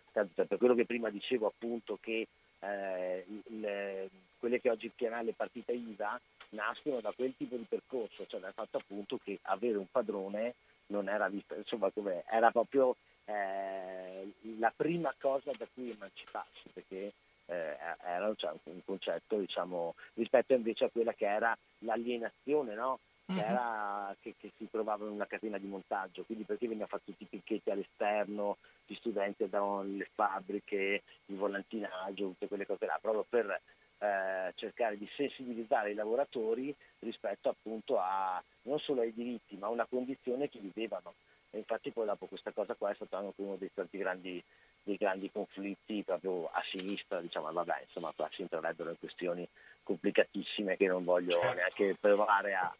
[0.09, 2.27] accaduta per quello che prima dicevo appunto che
[2.59, 6.19] eh, il, quelle che oggi chiamiamo le partite IVA
[6.49, 10.55] nascono da quel tipo di percorso, cioè dal fatto appunto che avere un padrone
[10.87, 12.95] non era visto, insomma come era proprio
[13.25, 17.13] eh, la prima cosa da cui emanciparsi, perché
[17.45, 22.99] eh, era cioè, un concetto diciamo, rispetto invece a quella che era l'alienazione, no?
[23.29, 23.43] Che, mm-hmm.
[23.43, 27.23] era, che, che, si trovava in una catena di montaggio, quindi perché veniva fatto tutti
[27.23, 33.25] i picchetti all'esterno, gli studenti andavano nelle fabbriche, il volantinaggio, tutte quelle cose là, proprio
[33.29, 33.61] per
[33.99, 39.71] eh, cercare di sensibilizzare i lavoratori rispetto appunto a non solo ai diritti, ma a
[39.71, 41.13] una condizione che vivevano.
[41.51, 44.43] E infatti poi dopo questa cosa qua è stato anche uno dei tanti grandi,
[44.81, 49.47] dei grandi conflitti proprio a sinistra, diciamo, vabbè, insomma qua si entrerebbero in questioni
[49.83, 51.55] complicatissime che non voglio certo.
[51.55, 52.75] neanche provare a,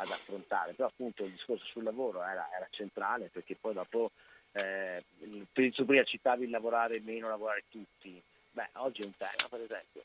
[0.00, 4.10] ad affrontare, però appunto il discorso sul lavoro era, era centrale perché poi dopo
[4.52, 5.04] eh,
[5.52, 8.20] tu prima citavi il lavorare meno, lavorare tutti,
[8.52, 10.02] beh oggi è un tema per esempio,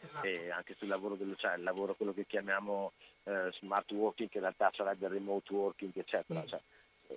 [0.00, 0.26] esatto.
[0.26, 2.92] e anche sul lavoro, dello, cioè il lavoro quello che chiamiamo
[3.24, 6.46] eh, smart working che in realtà sarebbe remote working eccetera, mm.
[6.46, 6.60] cioè,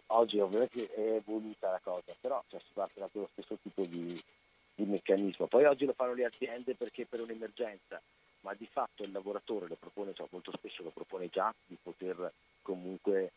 [0.08, 4.22] oggi ovviamente è evoluta la cosa, però cioè, si parte da quello stesso tipo di,
[4.76, 8.02] di meccanismo, poi oggi lo fanno le aziende perché per un'emergenza,
[8.44, 12.32] ma di fatto il lavoratore lo propone, cioè molto spesso lo propone già di poter
[12.62, 13.32] comunque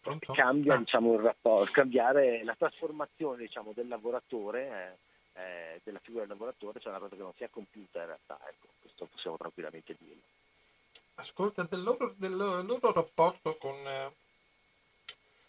[0.00, 0.32] Pronto?
[0.32, 0.78] cambia ah.
[0.78, 4.98] diciamo, il rapporto, cambiare la trasformazione diciamo, del lavoratore,
[5.34, 8.06] eh, eh, della figura del lavoratore, cioè una cosa che non si è compiuta in
[8.06, 10.22] realtà, ecco, questo possiamo tranquillamente dirlo.
[11.14, 14.12] Ascolta, del loro, del loro rapporto con, eh,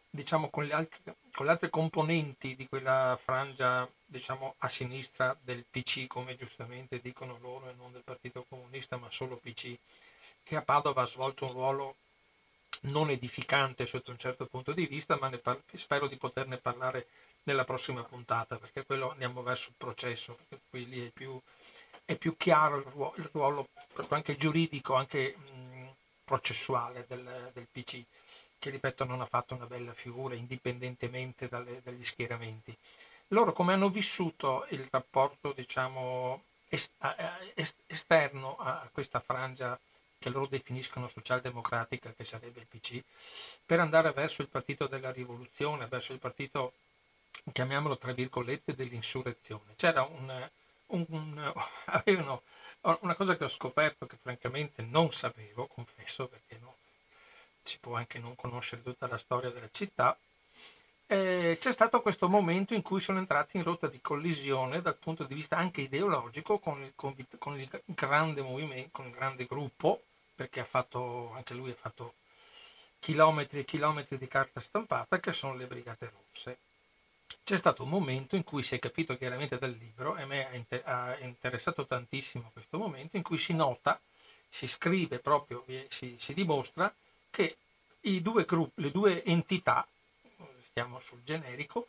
[0.10, 5.66] diciamo, con, le altre, con le altre componenti di quella frangia diciamo, a sinistra del
[5.70, 9.78] PC, come giustamente dicono loro, e non del Partito Comunista, ma solo PC,
[10.44, 11.96] che a Padova ha svolto un ruolo
[12.82, 17.08] non edificante sotto un certo punto di vista, ma par- spero di poterne parlare
[17.44, 21.40] nella prossima puntata, perché quello andiamo verso il processo, perché qui lì è più,
[22.06, 23.68] è più chiaro il ruolo, il ruolo,
[24.10, 25.94] anche giuridico, anche mh,
[26.24, 28.04] processuale del, del PC
[28.60, 32.76] che ripeto non ha fatto una bella figura indipendentemente dalle, dagli schieramenti.
[33.30, 36.92] Loro come hanno vissuto il rapporto diciamo, est-
[37.88, 39.80] esterno a questa frangia
[40.20, 43.02] che loro definiscono socialdemocratica, che sarebbe il PC,
[43.66, 46.74] per andare verso il partito della rivoluzione, verso il partito,
[47.54, 49.76] chiamiamolo tra virgolette, dell'insurrezione.
[49.78, 50.50] C'era un,
[50.88, 51.54] un, un
[51.86, 52.44] avevano
[52.82, 56.76] una cosa che ho scoperto che francamente non sapevo, confesso, perché no,
[57.70, 60.18] si può anche non conoscere tutta la storia della città,
[61.06, 65.24] eh, c'è stato questo momento in cui sono entrati in rotta di collisione dal punto
[65.24, 70.02] di vista anche ideologico con il, con, con il grande movimento, con il grande gruppo,
[70.36, 72.14] perché fatto, anche lui ha fatto
[73.00, 76.58] chilometri e chilometri di carta stampata, che sono le Brigate Rosse.
[77.44, 80.48] C'è stato un momento in cui si è capito chiaramente dal libro, e a me
[80.84, 84.00] ha interessato tantissimo questo momento, in cui si nota,
[84.50, 86.94] si scrive proprio, si, si dimostra
[87.30, 87.58] che
[88.02, 89.88] due gruppi, le due entità
[90.70, 91.88] stiamo sul generico,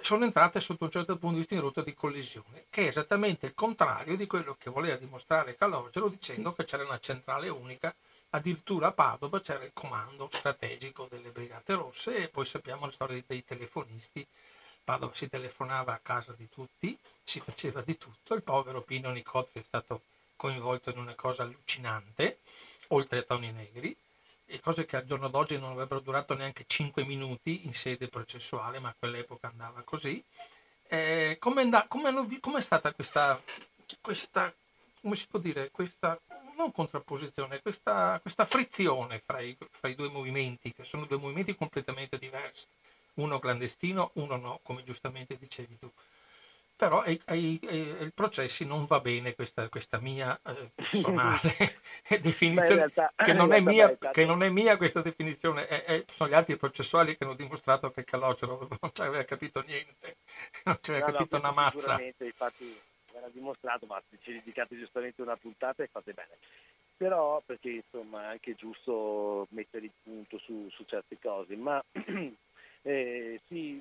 [0.00, 3.46] sono entrate sotto un certo punto di vista in rotta di collisione, che è esattamente
[3.46, 7.94] il contrario di quello che voleva dimostrare Calogero dicendo che c'era una centrale unica,
[8.30, 13.22] addirittura a Padova c'era il comando strategico delle Brigate Rosse e poi sappiamo la storia
[13.26, 14.26] dei telefonisti.
[14.82, 19.60] Padova si telefonava a casa di tutti, si faceva di tutto, il povero Pino Nicotri
[19.60, 20.02] è stato
[20.34, 22.40] coinvolto in una cosa allucinante,
[22.88, 23.96] oltre a Tony Negri,
[24.52, 28.80] e cose che al giorno d'oggi non avrebbero durato neanche 5 minuti in sede processuale,
[28.80, 30.22] ma a quell'epoca andava così.
[30.88, 33.42] Eh, come è stata questa,
[34.02, 34.52] questa,
[35.00, 36.20] come si può dire, questa,
[36.54, 41.56] non contrapposizione, questa, questa frizione fra i, fra i due movimenti, che sono due movimenti
[41.56, 42.66] completamente diversi,
[43.14, 45.90] uno clandestino, uno no, come giustamente dicevi tu
[46.82, 51.78] però ai, ai, ai, processi non va bene questa, questa mia eh, personale
[52.20, 56.34] definizione, realtà, che, non mia, che, non è mia, questa definizione, è, è, sono gli
[56.34, 60.16] altri processuali che hanno dimostrato che Calogero non ci aveva capito niente,
[60.64, 62.00] non ci aveva no, capito no, una mazza.
[62.00, 62.80] Infatti
[63.14, 66.36] era dimostrato, ma ci dedicate giustamente una puntata e fate bene.
[66.96, 71.80] Però, perché insomma è anche giusto mettere il punto su, su certe cose, ma
[72.82, 73.80] eh, sì,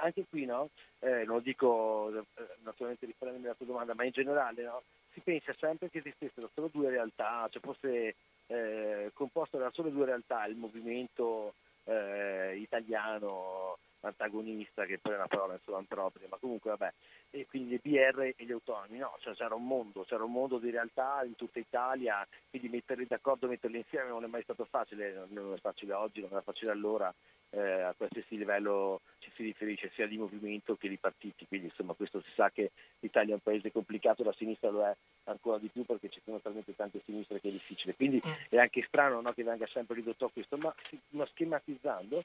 [0.00, 0.70] anche qui no?
[1.00, 2.24] eh, non dico eh,
[2.62, 4.82] naturalmente rispondendo alla tua domanda, ma in generale no?
[5.12, 8.14] si pensa sempre che esistessero solo due realtà, cioè fosse
[8.46, 15.28] eh, composto da solo due realtà, il movimento eh, italiano antagonista, che poi è una
[15.28, 16.92] parola insomma impropria, ma comunque vabbè,
[17.30, 20.58] e quindi le BR e gli autonomi, no, cioè, c'era un mondo, c'era un mondo
[20.58, 25.26] di realtà in tutta Italia, quindi metterli d'accordo, metterli insieme non è mai stato facile,
[25.28, 27.14] non è facile oggi, non era facile allora,
[27.52, 31.94] eh, a qualsiasi livello ci si riferisce sia di movimento che di partiti, quindi insomma
[31.94, 35.68] questo si sa che l'Italia è un paese complicato, la sinistra lo è ancora di
[35.68, 39.32] più perché ci sono talmente tante sinistre che è difficile, quindi è anche strano no,
[39.32, 40.74] che venga sempre ridotto a questo, ma,
[41.10, 42.24] ma schematizzando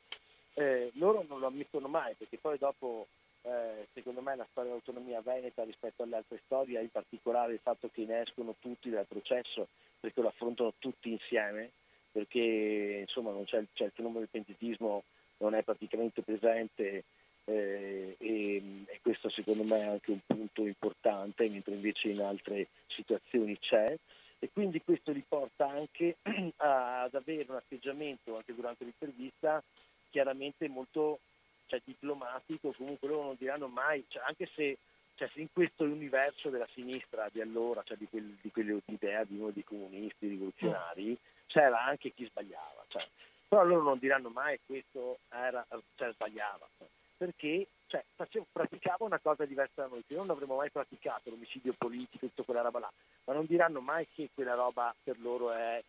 [0.55, 3.07] eh, loro non lo ammettono mai perché poi dopo
[3.43, 7.89] eh, secondo me la storia dell'autonomia veneta rispetto alle altre storie, in particolare il fatto
[7.93, 9.67] che ne escono tutti dal processo
[9.99, 11.69] perché lo affrontano tutti insieme,
[12.11, 15.03] perché insomma non c'è, c'è il fenomeno del pentitismo
[15.39, 17.03] non è praticamente presente
[17.45, 22.67] eh, e, e, questo secondo me è anche un punto importante, mentre invece in altre
[22.87, 23.95] situazioni c'è
[24.39, 26.17] e quindi questo li porta anche
[26.57, 29.63] ad avere un atteggiamento anche durante l'intervista
[30.09, 31.19] chiaramente molto
[31.67, 34.77] cioè, diplomatico, comunque loro non diranno mai, cioè, anche se,
[35.15, 39.51] cioè, in questo universo della sinistra di allora, cioè di, quel, di quell'idea di uno
[39.51, 42.85] dei comunisti rivoluzionari, c'era anche chi sbagliava.
[42.87, 43.05] Cioè.
[43.47, 46.67] Però loro non diranno mai questo era, cioè, sbagliava,
[47.15, 48.03] perché cioè,
[48.51, 52.43] praticava una cosa diversa da noi, che non avremmo mai praticato l'omicidio politico e tutta
[52.43, 52.91] quella roba là,
[53.25, 55.81] ma non diranno mai che quella roba per loro è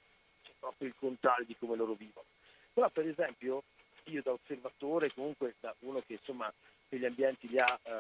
[0.43, 2.27] cioè, proprio il contrario di come loro vivono.
[2.73, 3.65] Però per esempio
[4.05, 6.53] io da osservatore, comunque da uno che insomma
[6.89, 7.91] quegli ambienti li ha, uh,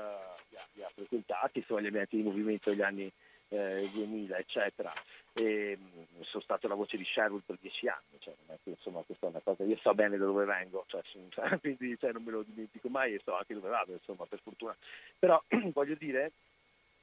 [0.48, 3.12] li ha, li ha frequentati, insomma gli ambienti di movimento degli anni
[3.48, 4.92] eh, 2000 eccetera,
[5.32, 8.34] e, mh, sono stato la voce di Sherwood per dieci anni, cioè,
[8.64, 11.02] insomma questa è una cosa, io so bene da dove vengo, cioè,
[11.61, 14.76] quindi cioè, non me lo dimentico mai e so anche dove vado, insomma per fortuna,
[15.18, 16.32] però voglio dire,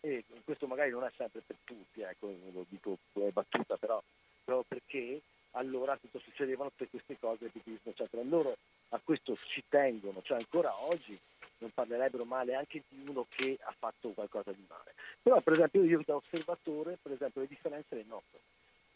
[0.01, 4.01] e questo magari non è sempre per tutti, ecco, lo dico è battuta, però,
[4.43, 5.21] però perché
[5.55, 7.49] allora tutto succedevano tutte queste cose,
[7.83, 8.21] eccetera.
[8.23, 8.57] Loro
[8.89, 11.17] a questo ci tengono, cioè ancora oggi
[11.59, 14.93] non parlerebbero male anche di uno che ha fatto qualcosa di male.
[15.21, 18.39] Però per esempio io da osservatore, per esempio le differenze le noto.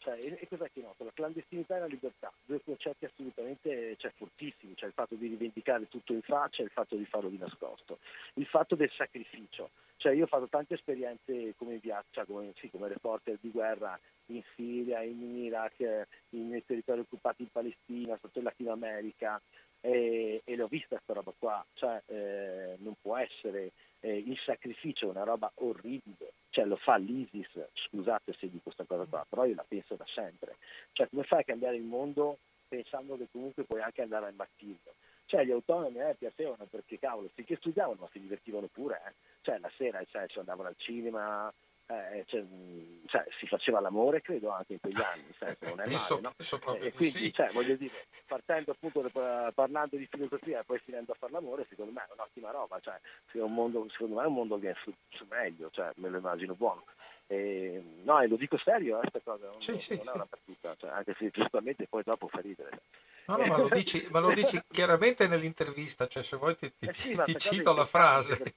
[0.00, 1.04] Cioè, e, cos'è che noto?
[1.04, 5.88] La clandestinità e la libertà, due concetti assolutamente cioè, fortissimi, cioè il fatto di rivendicare
[5.88, 7.98] tutto in faccia e il fatto di farlo di nascosto.
[8.34, 12.88] Il fatto del sacrificio, cioè io ho fatto tante esperienze come viaggia, come, sì, come
[12.88, 18.72] reporter di guerra in Siria, in Iraq, in territori occupati in Palestina, sotto il Latino
[18.72, 19.38] America,
[19.80, 25.08] e, e l'ho vista questa roba qua, cioè eh, non può essere eh, il sacrificio
[25.08, 29.54] una roba orribile, cioè lo fa l'ISIS, scusate se dico questa cosa qua, però io
[29.54, 30.56] la penso da sempre,
[30.92, 32.38] cioè come fai a cambiare il mondo
[32.68, 34.94] pensando che comunque puoi anche andare a imbattirlo?
[35.26, 39.12] Cioè gli autonomi a me piacevano perché cavolo, finché studiavano ma si divertivano pure, eh?
[39.42, 41.52] cioè la sera cioè, andavano al cinema,
[41.90, 42.44] eh, cioè,
[43.06, 46.34] cioè, si faceva l'amore credo anche in quegli anni, senso, non è male, no?
[46.76, 47.32] e eh, quindi, sì.
[47.32, 51.92] cioè, voglio dire, partendo appunto parlando di filosofia e poi finendo a fare l'amore, secondo
[51.92, 53.00] me è un'ottima roba, cioè,
[53.32, 56.18] un mondo, secondo me è un mondo che è su, su meglio, cioè, me lo
[56.18, 56.84] immagino buono.
[57.26, 60.74] E, no, e lo dico serio, eh, cosa, non, sì, non sì, è una battuta,
[60.76, 62.82] cioè, anche se giustamente poi dopo fa ridere.
[63.26, 66.86] No, no, ma lo dici, ma lo dici chiaramente nell'intervista, cioè se vuoi ti, ti,
[66.86, 68.52] eh ti cito la frase.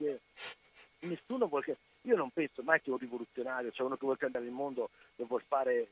[0.99, 4.51] Nessuno vuole, io non penso mai che un rivoluzionario, cioè uno che vuole cambiare il
[4.51, 5.87] mondo, lo vuole fare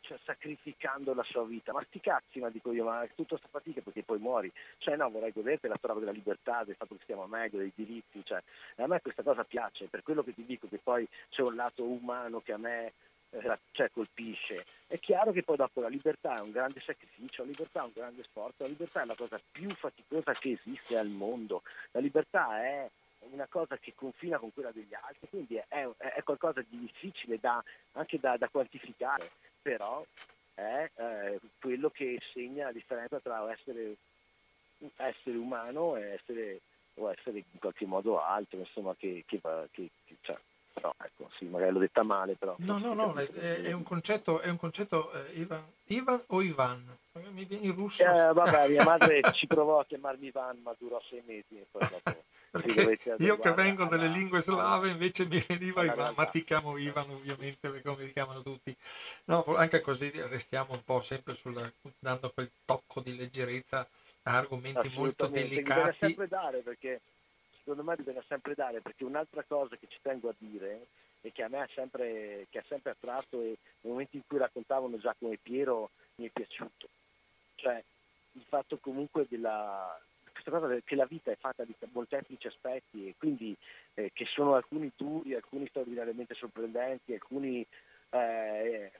[0.00, 1.72] cioè, sacrificando la sua vita.
[1.72, 4.50] Ma sti cazzi, ma dico io, ma tutta questa fatica perché poi muori.
[4.78, 8.24] Cioè no, vorrei goderti la storia della libertà, del fatto che stiamo meglio, dei diritti.
[8.24, 8.42] Cioè,
[8.76, 11.84] a me questa cosa piace, per quello che ti dico che poi c'è un lato
[11.84, 12.92] umano che a me
[13.30, 14.64] eh, cioè, colpisce.
[14.86, 17.92] È chiaro che poi dopo la libertà è un grande sacrificio, la libertà è un
[17.94, 21.62] grande sforzo, la libertà è la cosa più faticosa che esiste al mondo.
[21.92, 22.90] La libertà è
[23.20, 27.62] una cosa che confina con quella degli altri, quindi è, è qualcosa di difficile da,
[27.92, 30.04] anche da, da, quantificare, però
[30.54, 33.96] è eh, quello che segna la differenza tra essere,
[34.96, 36.60] essere umano e essere,
[36.94, 39.40] o essere in qualche modo altro, insomma, che, che,
[39.70, 40.38] che, che cioè,
[40.72, 42.54] però ecco, sì, magari l'ho detta male, però...
[42.58, 46.96] No, no, no, è, è, un concetto, è un concetto eh, Ivan, Ivan o Ivan?
[47.32, 48.02] Mi viene in russo.
[48.02, 51.88] Eh, vabbè, mia madre ci provò a chiamarmi Ivan, ma durò sei mesi e poi
[51.88, 52.22] dopo...
[52.50, 57.10] Perché io che vengo dalle lingue slave invece mi veniva Ivan, ma ti chiamo Ivan
[57.10, 58.76] ovviamente come mi chiamano tutti.
[59.26, 63.86] No, anche così restiamo un po' sempre sul, dando quel tocco di leggerezza
[64.24, 65.62] a argomenti molto delicati.
[65.62, 67.00] Bisogna sempre dare perché
[67.58, 70.86] secondo me bisogna sempre dare perché un'altra cosa che ci tengo a dire
[71.20, 74.38] e che a me ha sempre, che ha sempre attratto e nel momento in cui
[74.38, 76.88] raccontavano Giacomo e Piero mi è piaciuto.
[77.54, 77.82] Cioè
[78.32, 79.96] il fatto comunque della,
[80.50, 83.56] cosa che la vita è fatta di molteplici aspetti e quindi
[83.94, 87.64] eh, che sono alcuni duri, alcuni straordinariamente sorprendenti, alcuni
[88.10, 88.90] eh,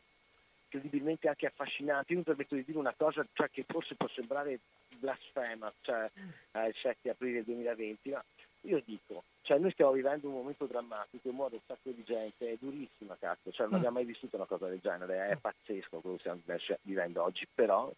[0.70, 2.12] incredibilmente anche affascinanti.
[2.12, 4.60] Io mi permetto di dire una cosa cioè, che forse può sembrare
[4.98, 6.08] blasfema, cioè
[6.52, 8.24] eh, il 7 aprile 2020, ma
[8.62, 12.56] io dico, cioè noi stiamo vivendo un momento drammatico, muore un sacco di gente, è
[12.60, 16.40] durissima cazzo, cioè non abbiamo mai vissuto una cosa del genere, è pazzesco quello che
[16.44, 17.90] stiamo vivendo oggi, però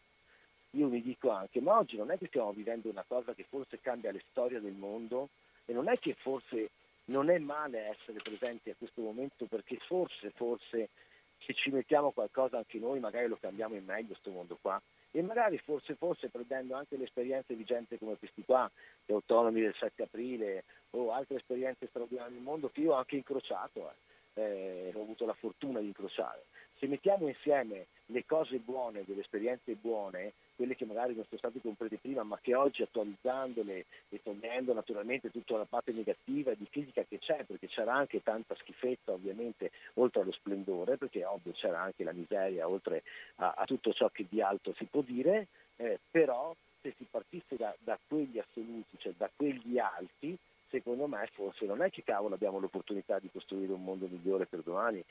[0.73, 3.81] io mi dico anche, ma oggi non è che stiamo vivendo una cosa che forse
[3.81, 5.29] cambia le storie del mondo
[5.67, 6.71] e non è che forse
[7.07, 10.89] non è male essere presenti a questo momento perché forse, forse
[11.39, 15.21] se ci mettiamo qualcosa anche noi magari lo cambiamo in meglio questo mondo qua e
[15.23, 18.71] magari forse, forse prendendo anche le esperienze di gente come questi qua,
[19.05, 23.17] gli autonomi del 7 aprile o altre esperienze straordinarie nel mondo che io ho anche
[23.17, 23.93] incrociato,
[24.35, 26.45] eh, eh, ho avuto la fortuna di incrociare.
[26.83, 31.61] Se mettiamo insieme le cose buone, delle esperienze buone, quelle che magari non sono state
[31.61, 37.05] comprese prima, ma che oggi attualizzandole e togliendo naturalmente tutta la parte negativa di critica
[37.05, 42.03] che c'è, perché c'era anche tanta schifezza ovviamente oltre allo splendore, perché ovvio c'era anche
[42.03, 43.05] la miseria oltre
[43.37, 47.55] a, a tutto ciò che di alto si può dire, eh, però se si partisse
[47.55, 50.37] da, da quegli assoluti, cioè da quegli alti,
[50.69, 54.63] secondo me forse non è che cavolo abbiamo l'opportunità di costruire un mondo migliore per
[54.63, 55.05] domani,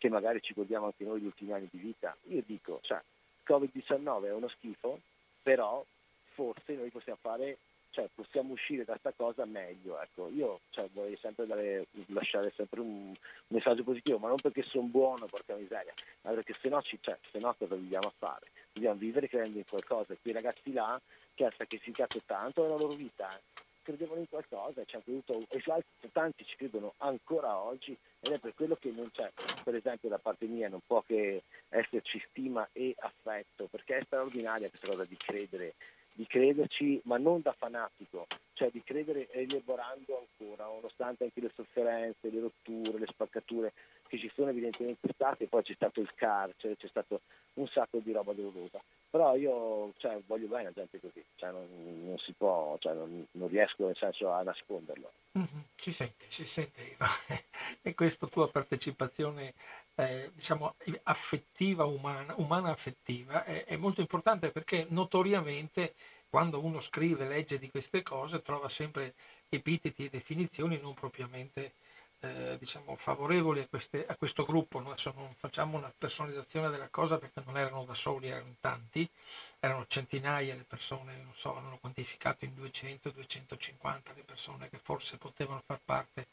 [0.00, 2.16] che magari ci godiamo anche noi gli ultimi anni di vita.
[2.28, 2.98] Io dico, cioè,
[3.46, 4.98] Covid-19 è uno schifo,
[5.42, 5.84] però
[6.32, 7.58] forse noi possiamo fare,
[7.90, 10.00] cioè possiamo uscire da questa cosa meglio.
[10.00, 13.14] Ecco, io cioè, vorrei sempre dare, lasciare sempre un,
[13.48, 15.92] messaggio positivo, ma non perché sono buono, porca miseria,
[16.22, 18.46] ma perché se no, ci, cioè, se no cosa a fare?
[18.72, 20.16] Dobbiamo vivere credendo in qualcosa.
[20.18, 20.98] Quei ragazzi là
[21.34, 23.42] che hanno sacrificato tanto nella loro vita, eh,
[23.90, 28.54] credevano in qualcosa, ci hanno creduto, e tanti ci credono ancora oggi ed è per
[28.54, 29.30] quello che non c'è,
[29.64, 34.68] per esempio da parte mia non può che esserci stima e affetto, perché è straordinaria
[34.68, 35.74] questa cosa di credere,
[36.12, 42.30] di crederci, ma non da fanatico, cioè di credere elaborando ancora, nonostante anche le sofferenze,
[42.30, 43.72] le rotture, le spaccature
[44.06, 47.20] che ci sono evidentemente state, poi c'è stato il carcere, c'è stato
[47.54, 48.80] un sacco di roba dolorosa.
[49.10, 51.66] Però io cioè, voglio bene a gente così, cioè, non,
[52.04, 55.10] non, si può, cioè, non, non, riesco nel senso a nasconderlo.
[55.36, 55.60] Mm-hmm.
[55.74, 56.96] Si sente, si sente,
[57.82, 59.54] e questa tua partecipazione
[59.96, 65.94] eh, diciamo affettiva, umana, umana affettiva, è, è molto importante perché notoriamente
[66.30, 69.14] quando uno scrive, legge di queste cose, trova sempre
[69.48, 71.72] epiteti e definizioni non propriamente
[72.20, 74.78] eh, diciamo, favorevoli a, queste, a, questo gruppo.
[74.78, 79.08] Adesso non facciamo una personalizzazione della cosa perché non erano da soli, erano tanti,
[79.58, 85.62] erano centinaia le persone, non so, hanno quantificato in 200-250 le persone che forse potevano
[85.64, 86.28] far parte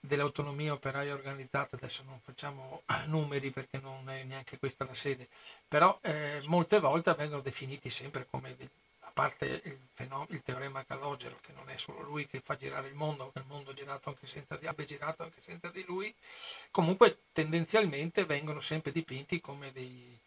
[0.00, 5.28] dell'autonomia operaia organizzata, adesso non facciamo numeri perché non è neanche questa la sede,
[5.66, 8.54] però eh, molte volte vengono definiti sempre come
[9.14, 9.78] parte il,
[10.28, 13.46] il teorema Calogero, che non è solo lui che fa girare il mondo, che il
[13.46, 16.14] mondo girato anche senza di, abbia girato anche senza di lui,
[16.70, 20.18] comunque tendenzialmente vengono sempre dipinti come dei,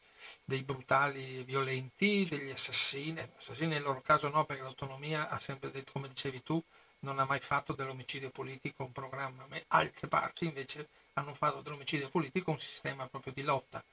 [0.43, 5.91] dei brutali violenti, degli assassini, assassini nel loro caso no, perché l'autonomia ha sempre detto,
[5.91, 6.63] come dicevi tu,
[6.99, 12.09] non ha mai fatto dell'omicidio politico un programma, ma altre parti invece hanno fatto dell'omicidio
[12.09, 13.83] politico un sistema proprio di lotta.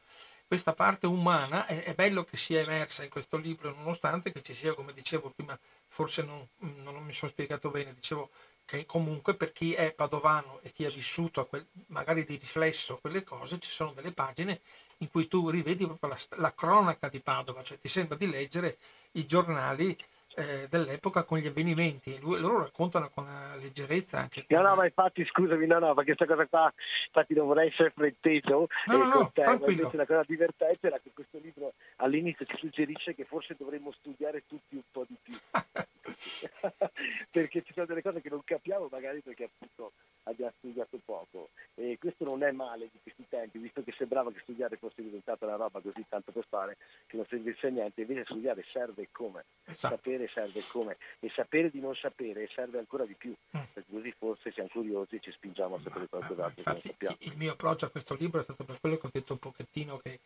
[0.55, 4.55] Questa parte umana è, è bello che sia emersa in questo libro, nonostante che ci
[4.55, 8.31] sia, come dicevo prima, forse non, non mi sono spiegato bene, dicevo
[8.65, 13.25] che comunque per chi è padovano e chi ha vissuto quel, magari di riflesso quelle
[13.25, 14.61] cose, ci sono delle pagine
[14.99, 18.79] in cui tu rivedi proprio la, la cronaca di Padova, cioè ti sembra di leggere
[19.15, 19.99] i giornali
[20.37, 22.19] eh, dell'epoca con gli avvenimenti.
[22.21, 23.27] Lui, loro raccontano con
[23.61, 24.45] leggerezza anche.
[24.49, 26.73] No, no, ma infatti, scusami, no, no, perché questa cosa qua,
[27.07, 30.99] infatti non vorrei essere frainteso no, no, no, te, ma invece la cosa divertente era
[30.99, 35.35] che questo libro all'inizio ci suggerisce che forse dovremmo studiare tutti un po' di più.
[37.31, 39.93] perché ci sono delle cose che non capiamo magari perché appunto
[40.25, 41.51] abbiamo studiato poco.
[41.75, 45.47] E questo non è male di questi tempi visto che sembrava che studiare fosse diventata
[45.47, 48.03] una roba così tanto per fare che non servisse a niente.
[48.03, 49.45] Invece studiare serve come.
[49.65, 49.97] Esatto.
[49.97, 50.97] sapere serve come.
[51.21, 53.35] E sapere di non sapere serve ancora di più.
[53.57, 53.63] Mm.
[53.73, 57.17] perché così forse siamo curiosi e ci spingiamo a sapere qualcos'altro che non sappiamo.
[57.21, 59.99] il mio approccio a questo libro è stato per quello che ho detto un pochettino
[59.99, 60.21] che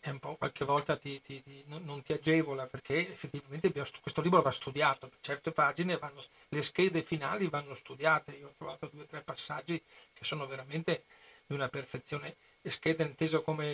[0.00, 3.72] è un po' qualche volta ti, ti, ti, non ti agevola perché effettivamente
[4.02, 8.90] questo libro va studiato, certe pagine vanno, le schede finali vanno studiate, io ho trovato
[8.92, 9.80] due o tre passaggi
[10.12, 11.04] che sono veramente
[11.46, 13.64] di una perfezione, le schede inteso come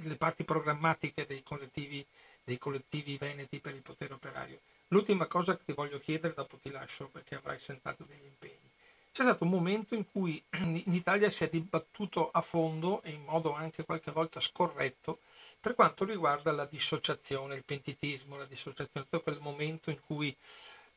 [0.00, 2.04] le parti programmatiche dei collettivi,
[2.42, 4.60] dei collettivi veneti per il potere operaio.
[4.88, 8.70] L'ultima cosa che ti voglio chiedere, dopo ti lascio perché avrai sentato degli impegni
[9.18, 13.24] c'è stato un momento in cui in Italia si è dibattuto a fondo e in
[13.24, 15.18] modo anche qualche volta scorretto
[15.60, 20.34] per quanto riguarda la dissociazione, il pentitismo, la dissociazione, tutto quel momento in cui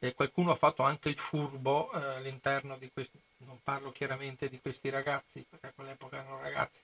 [0.04, 4.60] eh, qualcuno ha fatto anche il furbo eh, all'interno di questi, non parlo chiaramente di
[4.60, 6.80] questi ragazzi, perché a quell'epoca erano ragazzi,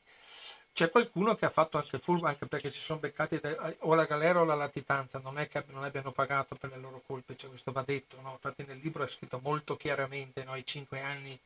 [0.72, 3.41] c'è qualcuno che ha fatto anche furbo anche perché si sono beccati
[3.80, 7.01] o la galera o la latitanza, non è che non abbiano pagato per le loro
[7.07, 8.34] colpe, cioè questo va detto, no?
[8.34, 10.55] infatti nel libro è scritto molto chiaramente no?
[10.55, 11.39] i cinque anni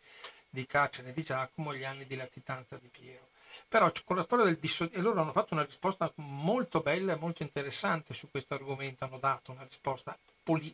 [0.50, 3.30] di carcere di Giacomo e gli anni di latitanza di Piero.
[3.70, 7.16] Però con la storia del dissociazione, e loro hanno fatto una risposta molto bella e
[7.16, 10.18] molto interessante su questo argomento, hanno dato una risposta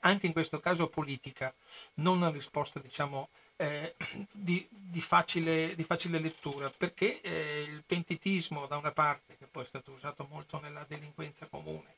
[0.02, 1.54] anche in questo caso politica,
[1.96, 3.96] non una risposta diciamo eh,
[4.32, 9.64] di, di, facile, di, facile, lettura, perché eh, il pentitismo da una parte, che poi
[9.64, 11.96] è stato usato molto nella delinquenza comune,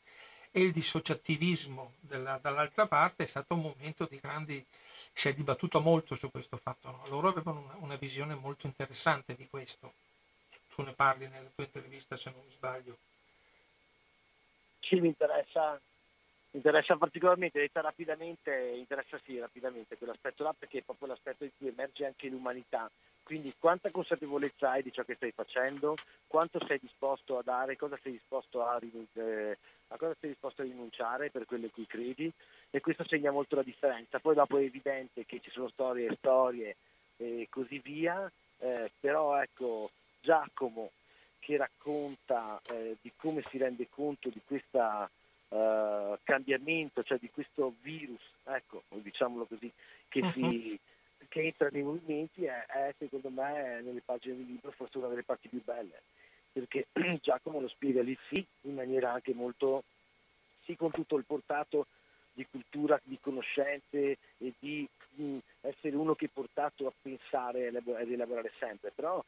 [0.51, 4.65] e il dissociativismo della, dall'altra parte è stato un momento di grandi...
[5.13, 6.89] si è dibattuto molto su questo fatto.
[6.89, 7.03] No?
[7.07, 9.93] Loro avevano una, una visione molto interessante di questo.
[10.73, 12.97] Tu ne parli nella tua intervista, se non mi sbaglio.
[14.79, 15.79] Sì, mi interessa
[16.51, 21.67] interessa particolarmente, detta rapidamente, interessa sì rapidamente quell'aspetto là perché è proprio l'aspetto in cui
[21.67, 22.89] emerge anche l'umanità.
[23.23, 25.95] Quindi quanta consapevolezza hai di ciò che stai facendo,
[26.25, 28.79] quanto sei disposto a dare, cosa sei disposto a,
[29.13, 29.57] eh,
[29.89, 32.31] a cosa sei disposto a rinunciare per quello in cui credi
[32.71, 34.19] e questo segna molto la differenza.
[34.19, 36.75] Poi dopo è evidente che ci sono storie e storie
[37.17, 39.91] e così via, eh, però ecco
[40.21, 40.91] Giacomo
[41.37, 45.09] che racconta eh, di come si rende conto di questa
[45.49, 49.71] uh, cambiamento, cioè di questo virus, ecco, diciamolo così,
[50.07, 50.31] che, uh-huh.
[50.31, 50.79] si,
[51.27, 55.23] che entra nei movimenti è, è, secondo me nelle pagine del libro forse una delle
[55.23, 56.01] parti più belle,
[56.51, 56.87] perché
[57.21, 59.83] Giacomo lo spiega lì sì, in maniera anche molto,
[60.63, 61.87] sì con tutto il portato
[62.33, 67.75] di cultura, di conoscenze e di mh, essere uno che è portato a pensare e
[67.75, 69.23] a rielaborare sempre, però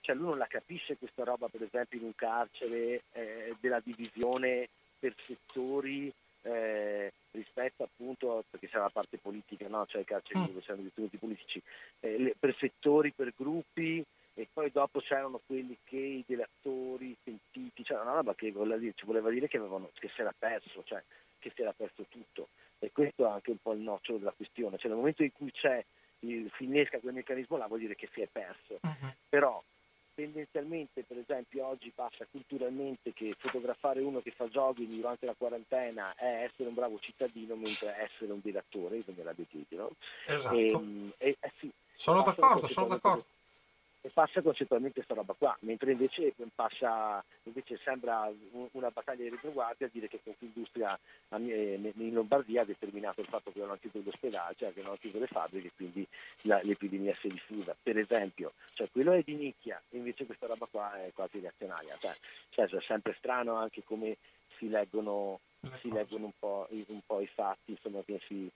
[0.00, 4.68] cioè lui non la capisce questa roba per esempio in un carcere eh, della divisione
[4.98, 9.86] per settori eh, rispetto appunto, perché c'è la parte politica, no?
[9.86, 10.44] cioè i carceri mm.
[10.44, 11.62] dove c'erano gli istituti politici,
[12.00, 17.82] eh, le, per settori, per gruppi e poi dopo c'erano quelli che i delatori sentiti,
[17.82, 20.82] c'era una roba che voleva dire, ci voleva dire che, avevano, che si era perso,
[20.84, 21.02] cioè
[21.38, 24.78] che si era perso tutto e questo è anche un po' il nocciolo della questione,
[24.78, 25.84] cioè nel momento in cui c'è
[26.20, 29.12] il, si innesca quel meccanismo là vuol dire che si è perso, uh-huh.
[29.28, 29.62] però
[30.18, 36.12] tendenzialmente per esempio oggi passa culturalmente che fotografare uno che fa jogging durante la quarantena
[36.16, 39.32] è essere un bravo cittadino mentre essere un direttore, come la
[39.70, 39.90] no?
[40.26, 40.56] Esatto.
[40.56, 43.24] E, ehm, e, eh sì, sono d'accordo, sono d'accordo
[44.00, 48.30] e passa concettualmente questa roba qua, mentre invece, passa, invece sembra
[48.72, 50.98] una battaglia di retroguardia a dire che Confindustria
[51.30, 54.98] in Lombardia ha determinato il fatto che non hanno chiuso l'ospedale, cioè che non hanno
[55.00, 56.06] chiuso le fabbriche e quindi
[56.42, 58.52] la, l'epidemia si è diffusa, per esempio.
[58.74, 61.96] Cioè quello è di nicchia, invece questa roba qua è quasi reazionaria.
[61.98, 62.16] Cioè,
[62.50, 64.16] cioè è sempre strano anche come
[64.56, 65.40] si leggono
[65.80, 68.48] si leggono un po', un po', i fatti insomma, che si,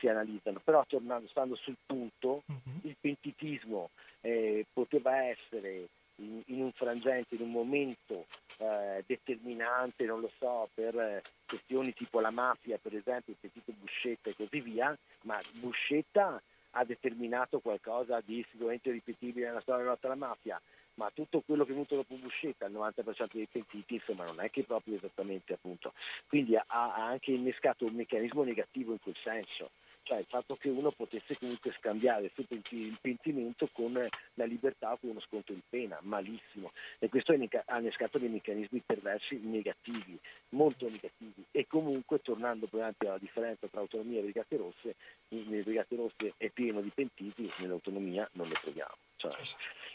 [0.00, 0.60] si analizzano.
[0.64, 2.80] Però tornando, stando sul punto, uh-huh.
[2.82, 3.90] il pentitismo
[4.22, 8.26] eh, poteva essere in, in, un frangente, in un momento
[8.58, 13.72] eh, determinante, non lo so, per eh, questioni tipo la mafia, per esempio, il pentito
[13.78, 16.42] Buscetta e così via, ma Buscetta
[16.74, 20.60] ha determinato qualcosa di sicuramente ripetibile nella storia della lotta alla mafia
[20.94, 24.50] ma tutto quello che è venuto dopo Buscetta, il 90% dei pentiti, insomma non è
[24.50, 25.94] che proprio esattamente appunto.
[26.28, 29.70] Quindi ha, ha anche innescato un meccanismo negativo in quel senso
[30.02, 33.92] cioè il fatto che uno potesse comunque scambiare il pentimento con
[34.34, 36.72] la libertà o con uno sconto di pena, malissimo.
[36.98, 40.18] E questo ha innescato dei meccanismi perversi negativi,
[40.50, 41.44] molto negativi.
[41.50, 44.96] E comunque, tornando esempio alla differenza tra autonomia e brigate rosse,
[45.28, 48.96] nelle brigate rosse è pieno di pentiti, nell'autonomia non ne troviamo.
[49.16, 49.36] Cioè,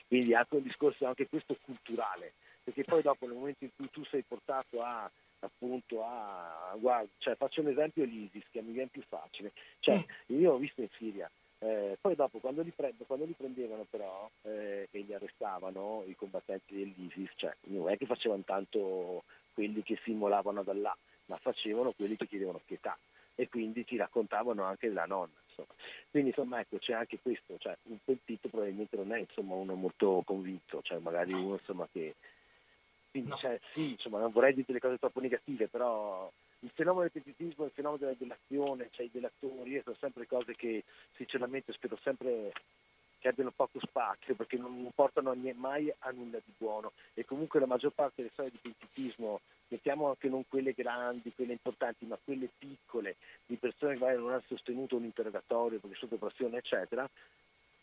[0.08, 2.34] quindi anche un discorso anche questo culturale,
[2.64, 5.10] perché poi dopo nel momento in cui tu sei portato a
[5.46, 9.54] appunto a guarda, cioè, faccio un esempio l'ISIS che mi viene più facile.
[9.80, 10.40] Cioè, mm.
[10.40, 11.30] io ho visto in Siria,
[11.60, 16.16] eh, poi dopo quando li, pre- quando li prendevano però eh, e li arrestavano i
[16.16, 19.24] combattenti dell'ISIS, cioè, non è che facevano tanto
[19.54, 22.98] quelli che si immolavano da là, ma facevano quelli che chiedevano pietà
[23.36, 25.34] e quindi ti raccontavano anche della nonna.
[25.48, 25.74] Insomma.
[26.10, 30.22] Quindi insomma ecco c'è anche questo, cioè, un pentito probabilmente non è insomma, uno molto
[30.26, 32.16] convinto, cioè magari uno insomma, che
[33.16, 37.12] quindi cioè, sì, insomma, non vorrei dire delle cose troppo negative, però il fenomeno del
[37.12, 40.84] pentitismo, il fenomeno della delazione, cioè i delatori, sono sempre cose che
[41.16, 42.52] sinceramente spero sempre
[43.20, 46.92] che abbiano poco spazio perché non portano mai a nulla di buono.
[47.14, 49.40] E comunque la maggior parte delle storie di pentitismo,
[49.70, 54.32] mettiamo anche non quelle grandi, quelle importanti, ma quelle piccole, di persone che magari non
[54.32, 57.10] hanno sostenuto un interrogatorio perché sotto pressione eccetera,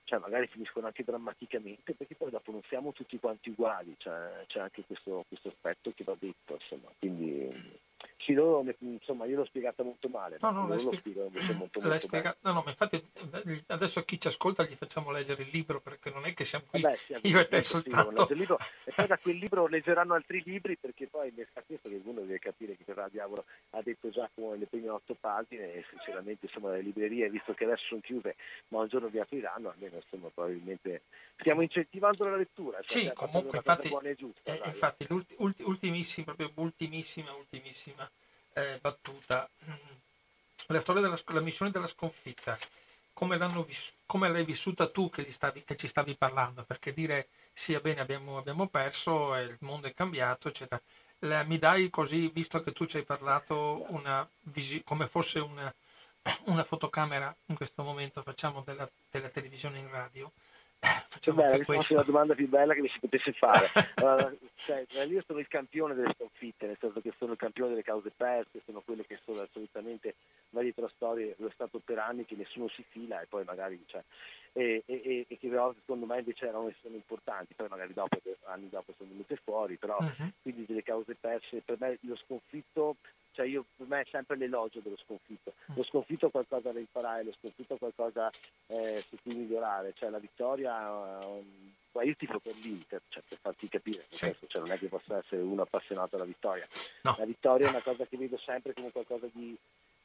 [0.05, 4.61] cioè magari finiscono anche drammaticamente perché poi dopo non siamo tutti quanti uguali, cioè, c'è
[4.61, 6.90] anche questo, questo, aspetto che va detto, insomma.
[6.98, 7.80] quindi
[8.24, 11.80] sì, loro, insomma, io l'ho spiegata molto male, no, no, loro lo spiegano molto, molto,
[11.80, 12.36] molto spiega...
[12.40, 13.05] No, no, ma infatti
[13.66, 16.66] adesso a chi ci ascolta gli facciamo leggere il libro perché non è che siamo
[16.70, 18.26] qui Vabbè, sì, io e te soltanto.
[18.26, 21.88] Sì, libro, e poi da quel libro leggeranno altri libri perché poi mi sta questo
[21.88, 25.84] che uno deve capire che per diavolo ha detto Giacomo nelle prime otto pagine e
[25.90, 28.36] sinceramente insomma le librerie, visto che adesso sono chiuse,
[28.68, 31.03] ma un giorno vi apriranno, almeno insomma probabilmente
[31.36, 32.80] stiamo incentivando la lettura.
[32.82, 37.91] Cioè, sì, comunque infatti, giusta, eh, infatti l'ultimissima, proprio ultimissima, ultimissima
[38.55, 39.49] eh, battuta.
[40.68, 42.59] La storia della la missione della sconfitta,
[43.12, 46.64] come, viss- come l'hai vissuta tu che, stavi, che, ci stavi parlando?
[46.64, 50.80] Perché dire sì, bene, abbiamo, abbiamo perso, il mondo è cambiato, eccetera.
[51.20, 55.72] La, mi dai così, visto che tu ci hai parlato, una visi- come fosse una,
[56.47, 60.32] una, fotocamera in questo momento, facciamo della, della televisione in radio,
[61.22, 63.70] Facciamo Beh, è la domanda più bella che mi si potesse fare.
[63.95, 64.33] allora,
[64.64, 68.11] cioè, io sono il campione delle sconfitte, nel senso che sono il campione delle cause
[68.16, 70.16] perse, sono quelle che sono assolutamente
[70.51, 73.80] varie tra storie, lo è stato per anni che nessuno si fila e poi magari
[73.87, 74.03] cioè,
[74.55, 78.93] e, e, e, che secondo me invece erano sono importanti, poi magari dopo, anni dopo
[78.97, 80.30] sono venute fuori, però uh-huh.
[80.43, 82.97] quindi delle cause perse, per me lo sconfitto
[83.33, 85.55] cioè io, per me è sempre l'elogio dello sconfitto.
[85.70, 85.76] Mm.
[85.76, 88.30] Lo sconfitto è qualcosa da imparare, lo sconfitto è qualcosa
[88.68, 91.72] eh, su cui migliorare, cioè la vittoria, um,
[92.03, 94.16] io tifo per l'Inter, cioè, per farti capire, sì.
[94.16, 96.66] senso, cioè, non è che possa essere uno appassionato alla vittoria.
[97.03, 97.14] No.
[97.18, 99.57] La vittoria è una cosa che vedo sempre come qualcosa di,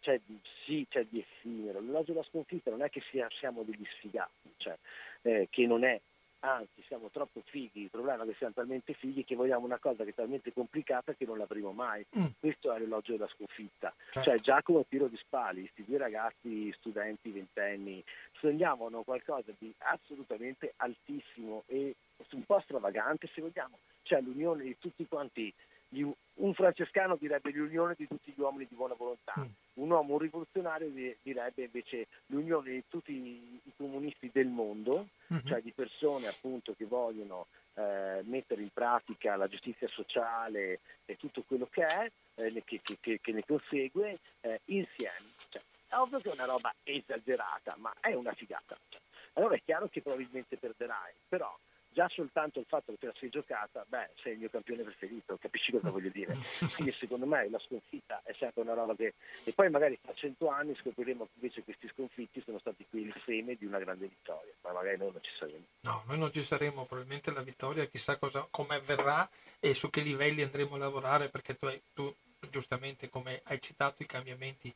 [0.02, 0.20] cioè,
[0.66, 1.80] sì, cioè, di effimero.
[1.80, 4.78] L'elogio della sconfitta non è che sia, siamo degli sfigati, cioè,
[5.22, 6.00] eh, che non è
[6.40, 10.04] anzi siamo troppo fighi, il problema è che siamo talmente fighi che vogliamo una cosa
[10.04, 12.06] che è talmente complicata che non l'avremo mai.
[12.18, 12.26] Mm.
[12.40, 13.94] Questo è l'elogio della sconfitta.
[14.12, 14.30] Certo.
[14.30, 18.04] Cioè Giacomo Tiro di Spali, questi due ragazzi, studenti, ventenni,
[18.40, 21.96] sognavano qualcosa di assolutamente altissimo e
[22.32, 25.54] un po' stravagante se vogliamo, cioè l'unione di tutti quanti
[25.90, 29.46] un francescano direbbe l'unione di tutti gli uomini di buona volontà, mm.
[29.76, 35.46] un uomo un rivoluzionario direbbe invece l'unione di tutti i comunisti del mondo, mm-hmm.
[35.46, 41.44] cioè di persone appunto che vogliono eh, mettere in pratica la giustizia sociale e tutto
[41.48, 45.32] quello che è, eh, che, che, che, ne consegue, eh, insieme.
[45.50, 48.78] Cioè, è ovvio che è una roba esagerata, ma è una figata.
[48.90, 49.00] Cioè,
[49.34, 51.56] allora è chiaro che probabilmente perderai, però
[51.98, 55.36] già soltanto il fatto che te la sei giocata, beh, sei il mio campione preferito,
[55.38, 56.38] capisci cosa voglio dire?
[56.76, 59.16] Quindi secondo me la sconfitta è sempre una roba che...
[59.44, 63.22] E poi magari tra cento anni scopriremo che invece questi sconfitti sono stati qui il
[63.26, 65.66] seme di una grande vittoria, ma magari noi non ci saremo.
[65.80, 68.20] No, noi non ci saremo, probabilmente la vittoria chissà
[68.52, 69.28] come avverrà
[69.60, 72.14] e su che livelli andremo a lavorare, perché tu, hai, tu
[72.52, 74.72] giustamente come hai citato i cambiamenti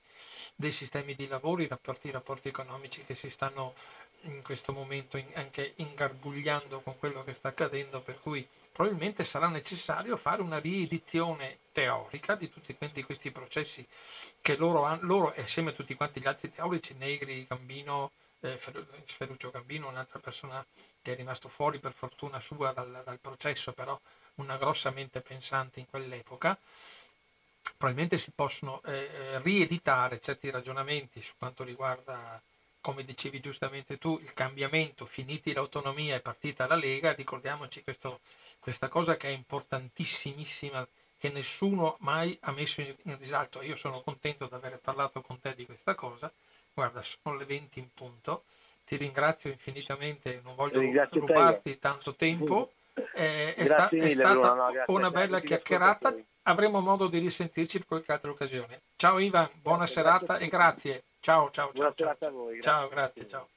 [0.56, 3.76] dei sistemi di lavoro, i rapporti, i rapporti economici che si stanno
[4.24, 9.48] in questo momento in, anche ingarbugliando con quello che sta accadendo, per cui probabilmente sarà
[9.48, 13.86] necessario fare una riedizione teorica di tutti quanti questi processi
[14.42, 19.52] che loro, hanno, loro assieme a tutti quanti gli altri teorici, Negri, Gambino, eh, Ferruccio
[19.52, 20.66] Gambino, un'altra persona
[21.02, 24.00] che è rimasto fuori per fortuna sua dal, dal processo, però
[24.36, 26.58] una grossa mente pensante in quell'epoca,
[27.78, 32.42] probabilmente si possono eh, eh, rieditare certi ragionamenti su quanto riguarda,
[32.82, 38.20] come dicevi giustamente tu, il cambiamento, finiti l'autonomia e partita la Lega, ricordiamoci questo,
[38.60, 40.86] questa cosa che è importantissimissima,
[41.18, 43.62] che nessuno mai ha messo in, in risalto.
[43.62, 46.32] Io sono contento di aver parlato con te di questa cosa,
[46.74, 48.44] guarda, sono le 20 in punto,
[48.86, 52.74] ti ringrazio infinitamente, non voglio rubarti tanto tempo.
[53.14, 56.14] Eh, è, sta, è, stata Bruno, no, una bella chiacchierata.
[56.44, 58.82] avremo modo di risentirci in qualche altra occasione.
[58.98, 61.04] Ciao Ivan, buona grazie, serata grazie e grazie.
[61.22, 62.16] Ciao, ciao, buona ciao.
[62.20, 62.60] a voi.
[62.60, 62.62] Grazie.
[62.62, 63.48] Ciao, grazie, ciao.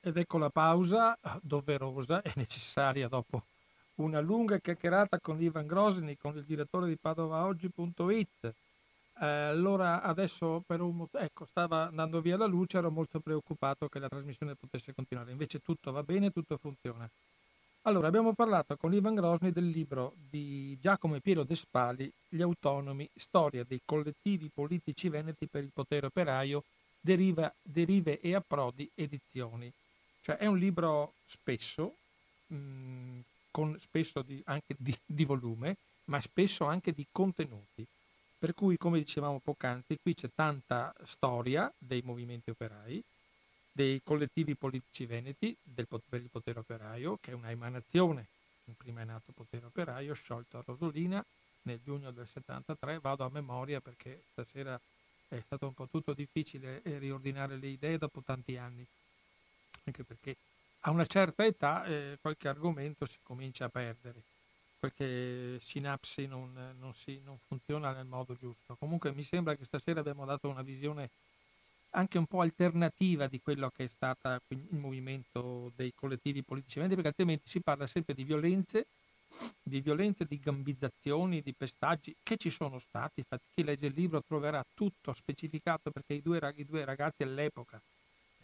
[0.00, 3.42] Ed ecco la pausa doverosa e necessaria dopo
[3.96, 8.54] una lunga chiacchierata con Ivan Grosny, con il direttore di PadovaOggi.it
[9.18, 13.98] eh, allora adesso per un ecco, stava andando via la luce, ero molto preoccupato che
[13.98, 15.30] la trasmissione potesse continuare.
[15.30, 17.08] Invece tutto va bene, tutto funziona.
[17.86, 23.08] Allora, abbiamo parlato con Ivan Grosni del libro di Giacomo e Piero Despali, Gli autonomi,
[23.14, 26.64] storia dei collettivi politici veneti per il potere operaio,
[27.00, 29.72] deriva, derive e approdi, edizioni.
[30.20, 31.94] Cioè è un libro spesso,
[32.48, 33.20] mh, mm,
[33.52, 35.76] con spesso di, anche di, di volume,
[36.06, 37.86] ma spesso anche di contenuti.
[38.36, 43.00] Per cui, come dicevamo poc'anzi, qui c'è tanta storia dei movimenti operai,
[43.76, 48.24] dei collettivi politici veneti, del, il potere operaio, che è una emanazione,
[48.74, 51.22] prima è nato potere operaio, sciolto a Rosolina
[51.62, 54.80] nel giugno del 73, vado a memoria perché stasera
[55.28, 58.84] è stato un po' tutto difficile eh, riordinare le idee dopo tanti anni,
[59.84, 60.36] anche perché
[60.80, 64.22] a una certa età eh, qualche argomento si comincia a perdere
[64.78, 68.76] qualche sinapsi non, non, si, non funziona nel modo giusto.
[68.76, 71.10] Comunque mi sembra che stasera abbiamo dato una visione
[71.96, 77.08] anche un po' alternativa di quello che è stato il movimento dei collettivi politici, perché
[77.08, 78.86] altrimenti si parla sempre di violenze,
[79.62, 83.20] di violenze, di gambizzazioni, di pestaggi che ci sono stati.
[83.20, 87.80] Infatti chi legge il libro troverà tutto specificato perché i due, i due ragazzi all'epoca,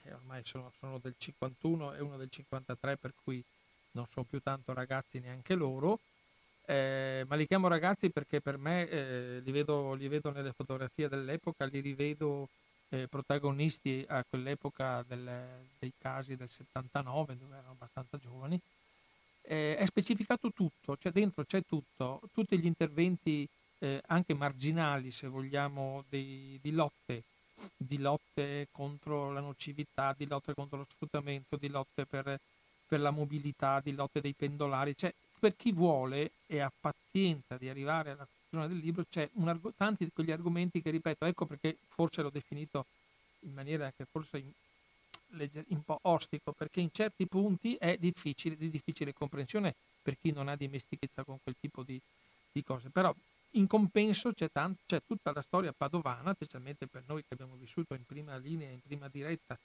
[0.04, 3.42] eh, ormai sono, sono, del 51 e uno del 53, per cui
[3.92, 5.98] non sono più tanto ragazzi neanche loro,
[6.64, 11.08] eh, ma li chiamo ragazzi perché per me eh, li, vedo, li, vedo, nelle fotografie
[11.08, 12.48] dell'epoca, li rivedo
[12.92, 18.60] eh, protagonisti a quell'epoca del, dei casi del 79, dove erano abbastanza giovani.
[19.42, 25.26] Eh, è specificato tutto, cioè dentro c'è tutto, tutti gli interventi eh, anche marginali, se
[25.26, 27.22] vogliamo, di, di lotte,
[27.76, 32.38] di lotte contro la nocività, di lotte contro lo sfruttamento, di lotte per,
[32.86, 37.68] per la mobilità, di lotte dei pendolari, cioè per chi vuole e ha pazienza di
[37.68, 41.76] arrivare alla conclusione del libro, c'è arg- tanti di quegli argomenti che ripeto, ecco perché
[41.88, 42.86] forse l'ho definito
[43.40, 44.50] in maniera che forse in,
[45.68, 50.48] un po' ostico, perché in certi punti è difficile, di difficile comprensione per chi non
[50.48, 51.98] ha dimestichezza con quel tipo di,
[52.52, 52.90] di cose.
[52.90, 53.14] Però
[53.52, 57.94] in compenso c'è, tanto, c'è, tutta la storia padovana, specialmente per noi che abbiamo vissuto
[57.94, 59.58] in prima linea, in prima diretta,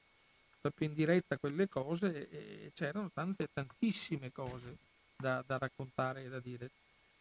[0.61, 4.77] proprio in diretta quelle cose, c'erano tante, tantissime cose
[5.17, 6.69] da, da raccontare e da dire.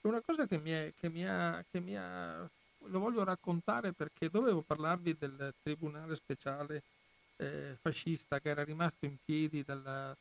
[0.06, 2.48] Una cosa che mi, è, che, mi ha, che mi ha,
[2.84, 6.82] lo voglio raccontare perché dovevo parlarvi del tribunale speciale
[7.38, 10.16] eh, fascista che era rimasto in piedi dalla,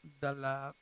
[0.00, 0.74] dalla,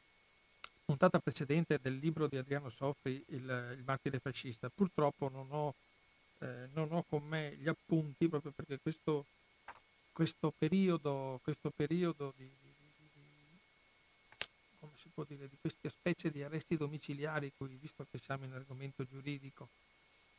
[0.85, 4.71] puntata precedente del libro di Adriano Sofri, Il, il martire fascista.
[4.71, 5.75] Purtroppo non ho,
[6.39, 9.25] eh, non ho, con me gli appunti proprio perché questo,
[10.13, 12.49] questo periodo, questo periodo di,
[15.25, 19.69] dire, di queste specie di arresti domiciliari, cui, visto che siamo in argomento giuridico,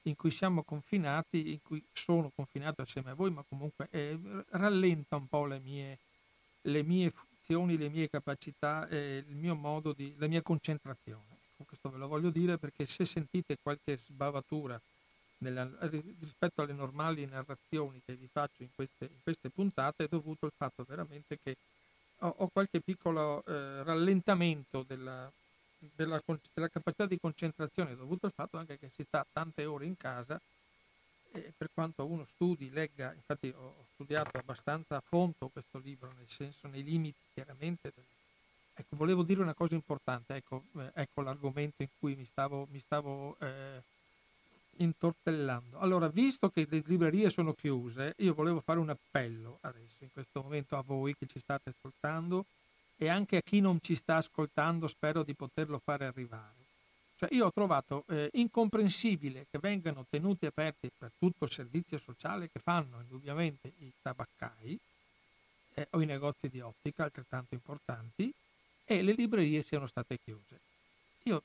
[0.04, 4.18] in cui siamo confinati, in cui sono confinato assieme a voi, ma comunque eh,
[4.50, 5.98] rallenta un po' le mie,
[6.64, 11.38] le mie, funzioni, le mie capacità, eh, il mio modo di, la mia concentrazione.
[11.54, 14.80] Ecco, questo ve lo voglio dire perché se sentite qualche sbavatura
[15.40, 15.70] nella,
[16.20, 20.54] rispetto alle normali narrazioni che vi faccio in queste, in queste puntate è dovuto al
[20.56, 21.56] fatto veramente che
[22.20, 25.32] ho, ho qualche piccolo eh, rallentamento della,
[25.78, 26.22] della,
[26.54, 30.40] della, capacità di concentrazione dovuto al fatto anche che si sta tante ore in casa
[31.32, 36.28] e per quanto uno studi, legga, infatti ho studiato abbastanza a fondo questo libro, nel
[36.28, 37.92] senso nei limiti chiaramente.
[37.94, 38.04] Del,
[38.74, 42.80] ecco, volevo dire una cosa importante, ecco, eh, ecco l'argomento in cui mi stavo, mi
[42.80, 43.82] stavo eh,
[44.80, 45.80] intortellando.
[45.80, 50.42] Allora, visto che le librerie sono chiuse, io volevo fare un appello adesso, in questo
[50.42, 52.46] momento, a voi che ci state ascoltando
[52.98, 56.58] e anche a chi non ci sta ascoltando, spero di poterlo fare arrivare.
[57.18, 62.50] Cioè, io ho trovato eh, incomprensibile che vengano tenuti aperti per tutto il servizio sociale
[62.52, 64.80] che fanno indubbiamente i tabaccai
[65.74, 68.34] eh, o i negozi di ottica, altrettanto importanti,
[68.86, 70.60] e le librerie siano state chiuse.
[71.24, 71.44] Io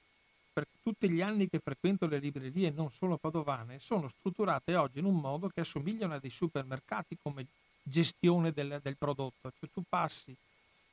[0.54, 5.04] per tutti gli anni che frequento le librerie, non solo padovane, sono strutturate oggi in
[5.04, 7.46] un modo che assomigliano a dei supermercati come
[7.82, 9.50] gestione del, del prodotto.
[9.58, 10.34] Cioè tu passi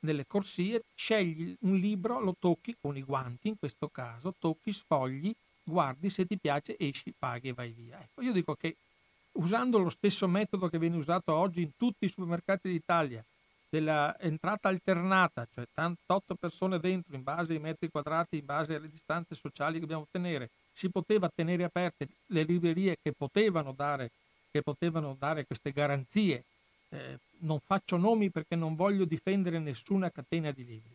[0.00, 5.32] nelle corsie, scegli un libro, lo tocchi con i guanti, in questo caso, tocchi, sfogli,
[5.62, 8.00] guardi, se ti piace esci, paghi e vai via.
[8.00, 8.74] Ecco, io dico che
[9.34, 13.24] usando lo stesso metodo che viene usato oggi in tutti i supermercati d'Italia,
[13.72, 19.34] dell'entrata alternata, cioè 88 persone dentro in base ai metri quadrati, in base alle distanze
[19.34, 24.10] sociali che dobbiamo tenere, si poteva tenere aperte le librerie che potevano dare,
[24.50, 26.44] che potevano dare queste garanzie.
[26.90, 30.94] Eh, non faccio nomi perché non voglio difendere nessuna catena di libri.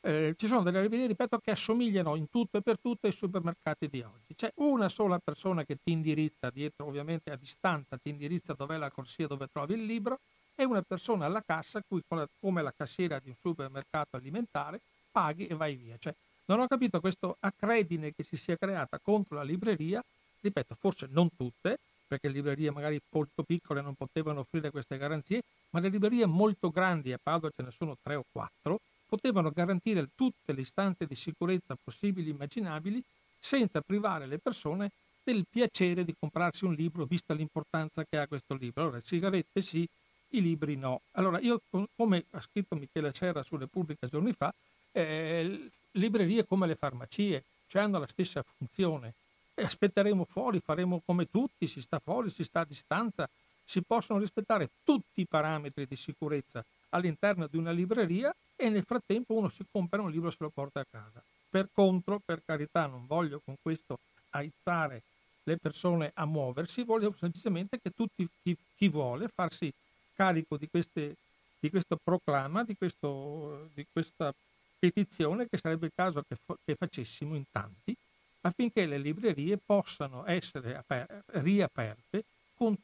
[0.00, 3.88] Eh, ci sono delle librerie, ripeto, che assomigliano in tutto e per tutto ai supermercati
[3.88, 4.34] di oggi.
[4.34, 8.90] C'è una sola persona che ti indirizza dietro, ovviamente a distanza, ti indirizza dov'è la
[8.90, 10.18] corsia dove trovi il libro,
[10.56, 14.80] e una persona alla cassa, cui, come la cassiera di un supermercato alimentare,
[15.12, 15.96] paghi e vai via.
[15.98, 16.14] Cioè,
[16.46, 20.02] non ho capito questo accredine che si sia creata contro la libreria,
[20.40, 25.80] ripeto, forse non tutte, perché librerie magari molto piccole non potevano offrire queste garanzie, ma
[25.80, 30.52] le librerie molto grandi, a Padova ce ne sono tre o quattro, potevano garantire tutte
[30.52, 33.02] le istanze di sicurezza possibili e immaginabili
[33.38, 34.90] senza privare le persone
[35.22, 38.82] del piacere di comprarsi un libro, vista l'importanza che ha questo libro.
[38.82, 39.88] Allora, sigarette sì,
[40.30, 41.02] i libri no.
[41.12, 41.60] Allora, io,
[41.94, 44.52] come ha scritto Michele Serra su Repubblica giorni fa,
[44.92, 49.14] eh, librerie come le farmacie, cioè hanno la stessa funzione.
[49.54, 53.28] E aspetteremo fuori, faremo come tutti, si sta fuori, si sta a distanza,
[53.64, 59.34] si possono rispettare tutti i parametri di sicurezza all'interno di una libreria e nel frattempo
[59.34, 61.22] uno si compra un libro e se lo porta a casa.
[61.48, 63.98] Per contro, per carità, non voglio con questo
[64.30, 65.02] aizzare
[65.44, 69.72] le persone a muoversi, voglio semplicemente che tutti chi, chi vuole farsi
[70.16, 71.16] carico di, queste,
[71.60, 74.34] di questo proclama, di, questo, di, questa
[74.78, 77.94] petizione che sarebbe il caso che, che, facessimo in tanti
[78.42, 82.24] affinché le librerie possano essere aper- riaperte
[82.56, 82.76] con,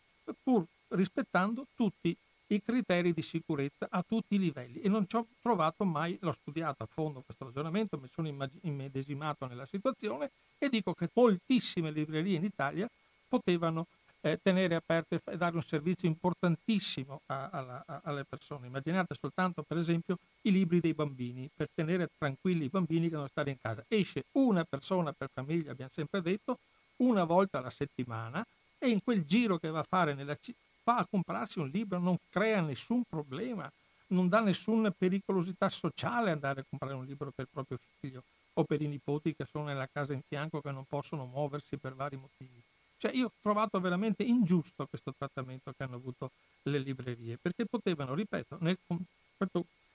[0.42, 2.14] pur rispettando tutti
[2.48, 4.80] i criteri di sicurezza a tutti i livelli.
[4.80, 8.28] E non ci ho trovato mai, l'ho studiato a fondo questo ragionamento, mi sono
[8.62, 12.88] immedesimato nella situazione e dico che moltissime librerie in Italia
[13.28, 13.86] potevano
[14.22, 18.68] eh, tenere aperte e dare un servizio importantissimo a, a, a, alle persone.
[18.68, 23.28] Immaginate soltanto, per esempio, i libri dei bambini, per tenere tranquilli i bambini che devono
[23.28, 23.84] stare in casa.
[23.88, 26.58] Esce una persona per famiglia, abbiamo sempre detto,
[26.98, 28.46] una volta alla settimana
[28.78, 31.98] e in quel giro che va a fare nella città va a comprarsi un libro,
[31.98, 33.70] non crea nessun problema,
[34.08, 38.22] non dà nessuna pericolosità sociale andare a comprare un libro per il proprio figlio
[38.54, 41.94] o per i nipoti che sono nella casa in fianco che non possono muoversi per
[41.94, 42.62] vari motivi.
[43.02, 46.30] Cioè io ho trovato veramente ingiusto questo trattamento che hanno avuto
[46.62, 48.78] le librerie, perché potevano, ripeto, nel,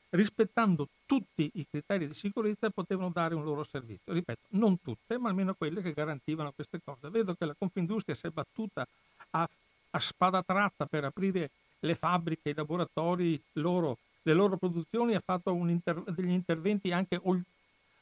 [0.09, 4.11] rispettando tutti i criteri di sicurezza, potevano dare un loro servizio.
[4.11, 7.07] Ripeto, non tutte, ma almeno quelle che garantivano queste cose.
[7.07, 8.85] Vedo che la Confindustria si è battuta
[9.29, 9.49] a,
[9.91, 11.49] a spada tratta per aprire
[11.79, 17.41] le fabbriche, i laboratori, loro, le loro produzioni, ha fatto inter- degli interventi anche ol-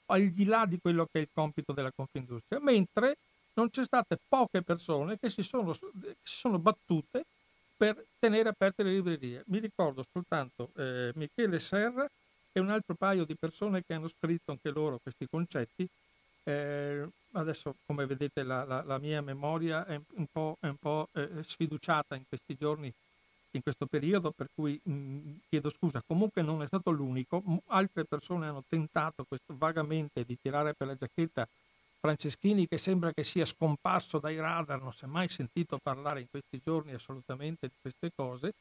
[0.07, 3.17] al di là di quello che è il compito della Confindustria, mentre
[3.55, 7.25] non c'è state poche persone che si sono, si sono battute
[7.75, 9.43] per tenere aperte le librerie.
[9.47, 12.07] Mi ricordo soltanto eh, Michele Serra
[12.51, 15.87] e un altro paio di persone che hanno scritto anche loro questi concetti.
[16.43, 21.09] Eh, adesso, come vedete, la, la, la, mia memoria è un po', è un po'
[21.13, 22.91] eh, sfiduciata in questi giorni,
[23.51, 26.03] in questo periodo, per cui mh, mm, chiedo scusa.
[26.05, 27.43] Comunque non è stato l'unico.
[27.67, 31.47] Altre persone hanno tentato questo, vagamente di tirare per la giacchetta
[32.05, 36.27] Franceschini che sembra che sia scomparso dai radar, non si è mai sentito parlare in
[36.29, 38.53] questi giorni assolutamente di queste cose,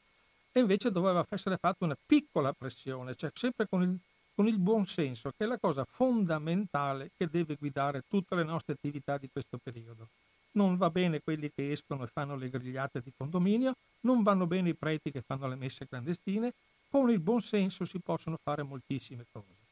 [0.51, 3.99] e invece doveva essere fatta una piccola pressione, cioè sempre con il,
[4.35, 8.73] con il buon senso, che è la cosa fondamentale che deve guidare tutte le nostre
[8.73, 10.09] attività di questo periodo.
[10.53, 14.71] Non va bene quelli che escono e fanno le grigliate di condominio, non vanno bene
[14.71, 16.51] i preti che fanno le messe clandestine,
[16.89, 19.64] con il buon senso si possono fare moltissime cose.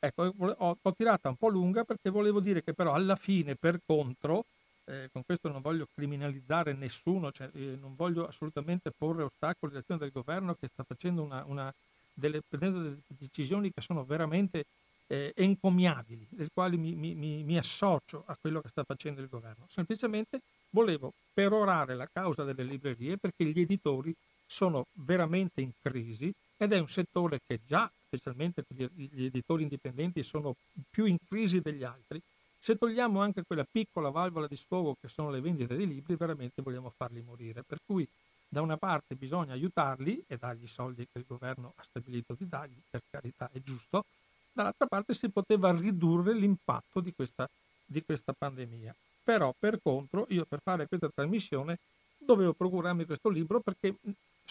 [0.00, 3.80] Ecco, ho, ho tirata un po' lunga perché volevo dire che però alla fine, per
[3.84, 4.44] contro,
[4.84, 10.00] eh, con questo non voglio criminalizzare nessuno, cioè, eh, non voglio assolutamente porre ostacoli all'azione
[10.00, 11.72] del governo che sta facendo una, una
[12.14, 14.64] delle, delle decisioni che sono veramente
[15.08, 19.64] eh, encomiabili, del quale mi, mi, mi, associo a quello che sta facendo il governo.
[19.68, 20.40] Semplicemente
[20.70, 24.14] volevo perorare la causa delle librerie perché gli editori
[24.48, 30.56] sono veramente in crisi ed è un settore che già, specialmente gli editori indipendenti, sono
[30.90, 32.20] più in crisi degli altri.
[32.58, 36.60] Se togliamo anche quella piccola valvola di sfogo che sono le vendite dei libri, veramente
[36.62, 37.62] vogliamo farli morire.
[37.62, 38.08] Per cui
[38.48, 42.48] da una parte bisogna aiutarli e dargli i soldi che il governo ha stabilito di
[42.48, 44.04] dargli, per carità è giusto,
[44.52, 47.48] dall'altra parte si poteva ridurre l'impatto di questa,
[47.84, 48.94] di questa pandemia.
[49.22, 51.78] Però per contro io per fare questa trasmissione
[52.18, 53.94] dovevo procurarmi questo libro perché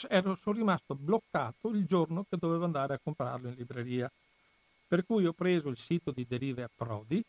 [0.10, 4.12] ero, sono rimasto bloccato il giorno che dovevo andare a comprarlo in libreria.
[4.88, 7.24] Per cui ho preso il sito di Derive a Prodi,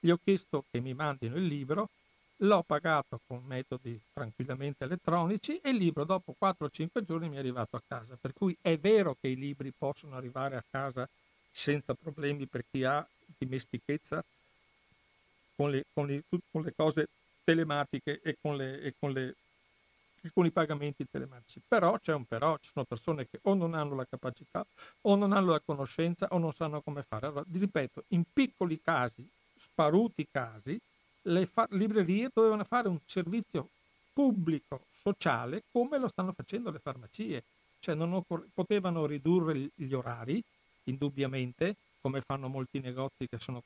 [0.00, 1.88] gli ho chiesto che mi mandino il libro,
[2.38, 7.76] l'ho pagato con metodi tranquillamente elettronici e il libro dopo 4-5 giorni mi è arrivato
[7.76, 8.16] a casa.
[8.20, 11.08] Per cui è vero che i libri possono arrivare a casa
[11.50, 13.06] senza problemi per chi ha
[13.38, 14.24] dimestichezza
[15.56, 17.08] con le, con le, con le cose
[17.44, 19.34] telematiche e con, le, e con, le,
[20.32, 21.60] con i pagamenti telematici.
[21.66, 24.64] Però c'è un però, ci sono persone che o non hanno la capacità
[25.02, 27.26] o non hanno la conoscenza o non sanno come fare.
[27.26, 30.78] Allora, ripeto, in piccoli casi, sparuti casi,
[31.22, 33.68] le fa- librerie dovevano fare un servizio
[34.12, 37.42] pubblico, sociale, come lo stanno facendo le farmacie.
[37.80, 40.42] Cioè non occor- potevano ridurre gli orari,
[40.84, 43.62] indubbiamente, come fanno molti negozi che sono,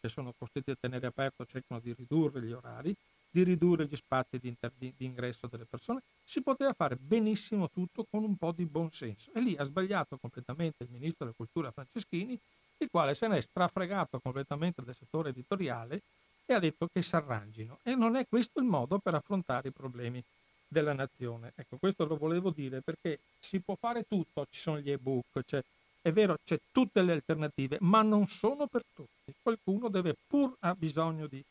[0.00, 2.94] che sono costretti a tenere aperto, cercano di ridurre gli orari,
[3.30, 8.04] di ridurre gli spazi di, inter- di, ingresso delle persone, si poteva fare benissimo tutto
[8.10, 9.30] con un po' di buonsenso.
[9.34, 12.38] E lì ha sbagliato completamente il ministro della cultura Franceschini,
[12.78, 16.00] il quale se ne è strafregato completamente del settore editoriale
[16.46, 17.78] e ha detto che si arrangino.
[17.82, 20.22] E non è questo il modo per affrontare i problemi
[20.66, 21.52] della nazione.
[21.54, 25.62] Ecco, questo lo volevo dire perché si può fare tutto, ci sono gli ebook, cioè,
[26.02, 29.34] è vero, c'è tutte le alternative, ma non sono per tutti.
[29.42, 31.44] Qualcuno deve pur ha bisogno di,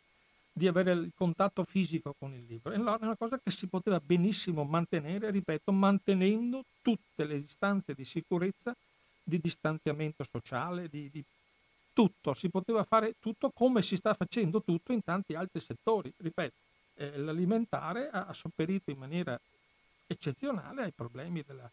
[0.60, 2.74] di avere il contatto fisico con il libro.
[2.74, 8.76] È una cosa che si poteva benissimo mantenere, ripeto, mantenendo tutte le istanze di sicurezza,
[9.24, 11.24] di distanziamento sociale, di, di
[11.94, 16.12] tutto, si poteva fare tutto come si sta facendo tutto in tanti altri settori.
[16.18, 16.56] Ripeto,
[16.96, 19.40] eh, l'alimentare ha, ha, sopperito in maniera
[20.08, 21.70] eccezionale ai problemi della,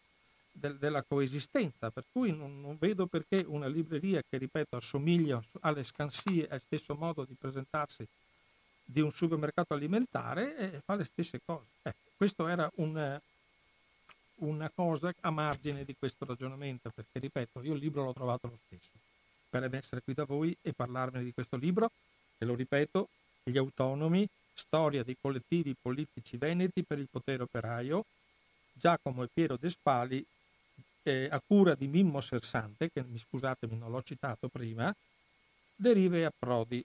[0.49, 5.83] del, della coesistenza, per cui non, non, vedo perché una libreria che, ripeto, assomiglia alle
[5.83, 8.07] scansie, al stesso modo di presentarsi
[8.89, 11.67] di un supermercato alimentare, eh, fa le stesse cose.
[11.83, 13.19] Eh, questo era un,
[14.35, 18.57] una cosa a margine di questo ragionamento, perché, ripeto, io il libro l'ho trovato lo
[18.65, 18.91] stesso
[19.49, 21.91] per essere qui da voi e parlarvene di questo libro,
[22.37, 23.09] e lo ripeto,
[23.43, 28.05] Gli autonomi, storia dei collettivi politici veneti per il potere operaio,
[28.73, 30.25] Giacomo e Piero Despali,
[31.03, 34.93] eh, a cura di Mimmo Sersante, che mi scusatemi non l'ho citato prima,
[35.75, 36.83] Derive a Prodi.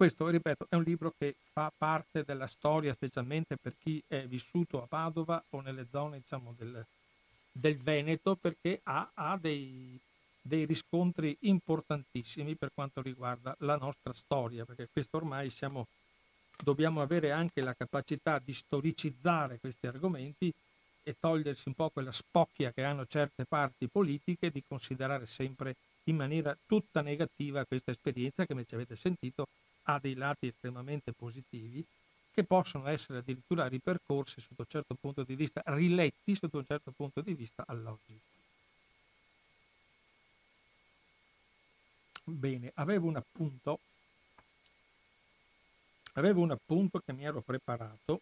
[0.00, 4.82] Questo, ripeto, è un libro che fa parte della storia, specialmente per chi è vissuto
[4.82, 6.86] a Padova o nelle zone diciamo, del,
[7.52, 10.00] del Veneto, perché ha, ha dei
[10.40, 15.86] dei riscontri importantissimi per quanto riguarda la nostra storia, perché questo ormai siamo,
[16.64, 20.50] dobbiamo avere anche la capacità di storicizzare questi argomenti
[21.02, 26.16] e togliersi un po' quella spocchia che hanno certe parti politiche di considerare sempre in
[26.16, 29.46] maniera tutta negativa questa esperienza che, ci avete sentito,
[29.94, 31.84] ha dei lati estremamente positivi
[32.32, 36.92] che possono essere addirittura ripercorsi sotto un certo punto di vista, riletti sotto un certo
[36.92, 38.18] punto di vista all'oggi.
[42.24, 43.80] Bene, avevo un appunto,
[46.12, 48.20] avevo un appunto che mi ero preparato,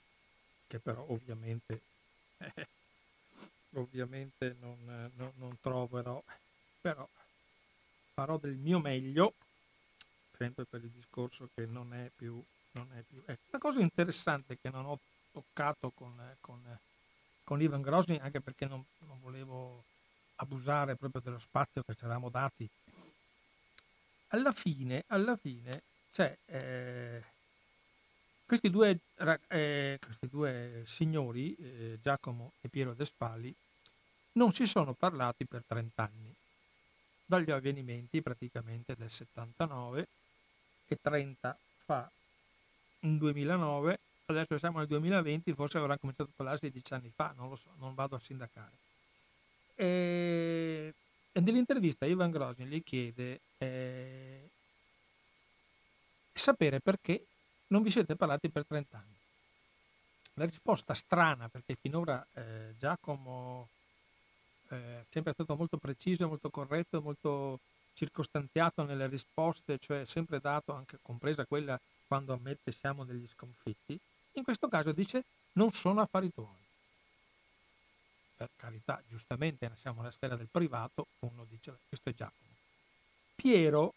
[0.67, 1.81] che però ovviamente,
[2.39, 2.67] eh,
[3.75, 6.23] ovviamente non, non, non troverò,
[6.81, 7.07] però
[8.15, 9.35] farò del mio meglio,
[10.39, 12.43] sempre per il discorso che non è più...
[12.73, 13.21] Non è più.
[13.27, 14.99] Ecco, una cosa interessante che non ho
[15.33, 16.79] toccato con, con,
[17.43, 19.83] con Ivan Grosny, anche perché non, non volevo
[20.37, 22.69] abusare proprio dello spazio che ci eravamo dati.
[24.29, 25.83] Alla fine, alla fine
[26.19, 27.23] cioè, eh,
[28.45, 28.99] questi, due,
[29.47, 33.55] eh, questi, due, signori, eh, Giacomo e Piero Despali,
[34.33, 36.35] non si sono parlati per 30 anni,
[37.25, 40.09] dagli avvenimenti praticamente del 79
[40.95, 42.11] e 30 fa,
[43.01, 47.49] in 2009, adesso siamo nel 2020, forse avranno cominciato a parlarsi 10 anni fa, non
[47.49, 48.73] lo so, non vado a sindacare.
[49.75, 50.93] E
[51.39, 54.49] e nell'intervista Ivan Grosny gli chiede eh,
[56.33, 57.27] sapere perché
[57.69, 59.17] non vi siete parlati per 30 anni.
[60.35, 63.69] La risposta strana, perché finora eh, Giacomo
[64.71, 67.61] eh, è sempre stato molto preciso, molto corretto, molto
[67.99, 73.99] circostanziato nelle risposte, cioè sempre dato, anche compresa quella quando ammette siamo degli sconfitti,
[74.35, 75.25] in questo caso dice
[75.55, 76.67] non sono affari tuoi.
[78.37, 82.55] Per carità, giustamente siamo nella sfera del privato, uno dice questo è Giacomo.
[83.35, 83.95] Piero,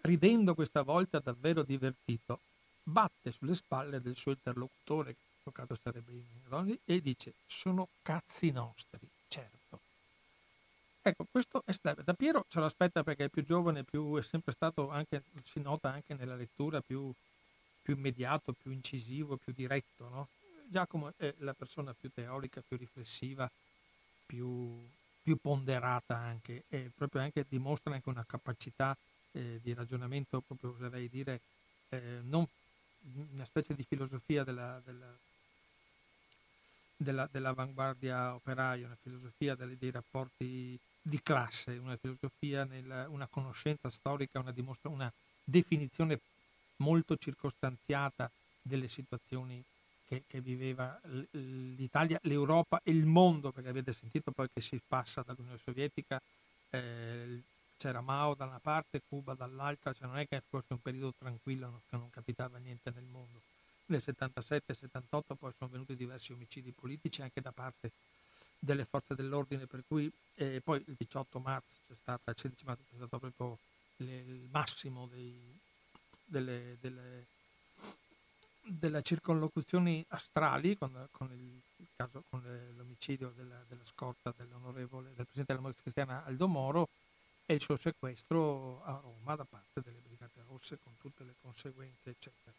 [0.00, 2.40] ridendo questa volta davvero divertito,
[2.82, 7.88] batte sulle spalle del suo interlocutore, che in questo caso sarebbe in e dice sono
[8.00, 9.61] cazzi nostri, certo.
[11.04, 11.72] Ecco, questo è
[12.04, 15.90] da Piero ce l'aspetta perché è più giovane, più, è sempre stato anche, si nota
[15.90, 17.12] anche nella lettura più,
[17.82, 20.28] più immediato, più incisivo, più diretto, no?
[20.68, 23.50] Giacomo è la persona più teorica, più riflessiva,
[24.24, 24.78] più,
[25.24, 28.96] più ponderata anche e proprio anche dimostra anche una capacità
[29.32, 31.40] eh, di ragionamento, proprio oserei dire,
[31.88, 32.46] eh, non
[33.32, 35.12] una specie di filosofia della, della,
[36.96, 43.90] della, dell'avanguardia operaia, una filosofia dei, dei rapporti di classe, una filosofia, nel, una conoscenza
[43.90, 46.20] storica, una, dimostra, una definizione
[46.76, 48.30] molto circostanziata
[48.62, 49.62] delle situazioni
[50.06, 50.98] che, che, viveva
[51.32, 56.20] l'Italia, l'Europa e il mondo, perché avete sentito poi che si passa dall'Unione Sovietica,
[56.70, 57.40] eh,
[57.76, 61.80] c'era Mao da una parte, Cuba dall'altra, cioè non è che fosse un periodo tranquillo
[61.90, 63.40] che non capitava niente nel mondo.
[63.86, 67.90] Nel 77-78 poi sono venuti diversi omicidi politici anche da parte
[68.64, 72.82] delle forze dell'ordine, per cui eh, poi il 18 marzo c'è stata, il 16 marzo
[72.88, 73.58] c'è stato proprio
[73.96, 75.58] le, il massimo dei,
[76.24, 77.26] delle, delle,
[78.62, 82.40] delle, circonlocuzioni astrali con, con, il, il caso, con
[82.76, 86.88] l'omicidio della, della scorta dell'onorevole, del presidente della Democrazia Cristiana Aldo Moro
[87.44, 92.10] e il suo sequestro a Roma da parte delle Brigate Rosse con tutte le conseguenze,
[92.10, 92.54] eccetera.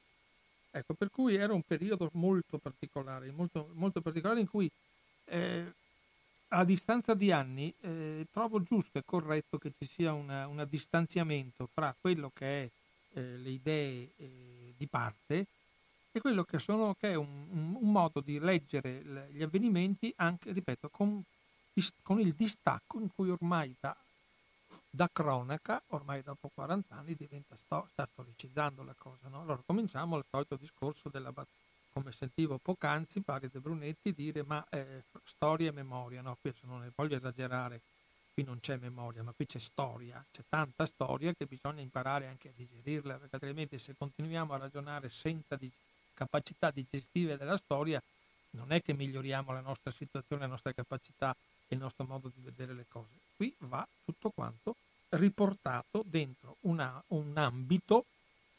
[0.72, 4.70] Ecco, per cui era un periodo molto particolare, molto, molto particolare in cui
[5.26, 5.72] eh,
[6.56, 11.96] a distanza di anni eh, trovo giusto e corretto che ci sia un distanziamento fra
[12.00, 12.70] quello che è
[13.14, 15.48] eh, le idee eh, di parte
[16.12, 20.52] e quello che, sono, che è un, un, un, modo di leggere gli avvenimenti anche,
[20.52, 21.24] ripeto, con,
[22.04, 23.96] con il distacco in cui ormai da,
[24.92, 29.28] da, cronaca, ormai dopo 40 anni, diventa sto, sta storicizzando la cosa.
[29.28, 29.42] No?
[29.42, 31.63] Allora cominciamo il solito discorso della battaglia
[31.94, 36.82] come sentivo poc'anzi, pare De Brunetti dire ma eh, storia e memoria, no, qui non
[36.82, 37.82] ne voglio esagerare,
[38.34, 42.50] qui non c'è memoria, ma qui c'è storia, c'è tanta storia che bisogna imparare anche
[42.50, 45.72] a digerirla, perché altrimenti se continuiamo a ragionare senza di
[46.16, 48.02] capacità digestive della storia,
[48.52, 51.36] non è che miglioriamo la nostra situazione, la nostra capacità
[51.68, 53.12] e il nostro modo di vedere le cose.
[53.36, 54.76] Qui va tutto quanto
[55.10, 58.06] riportato dentro una, un ambito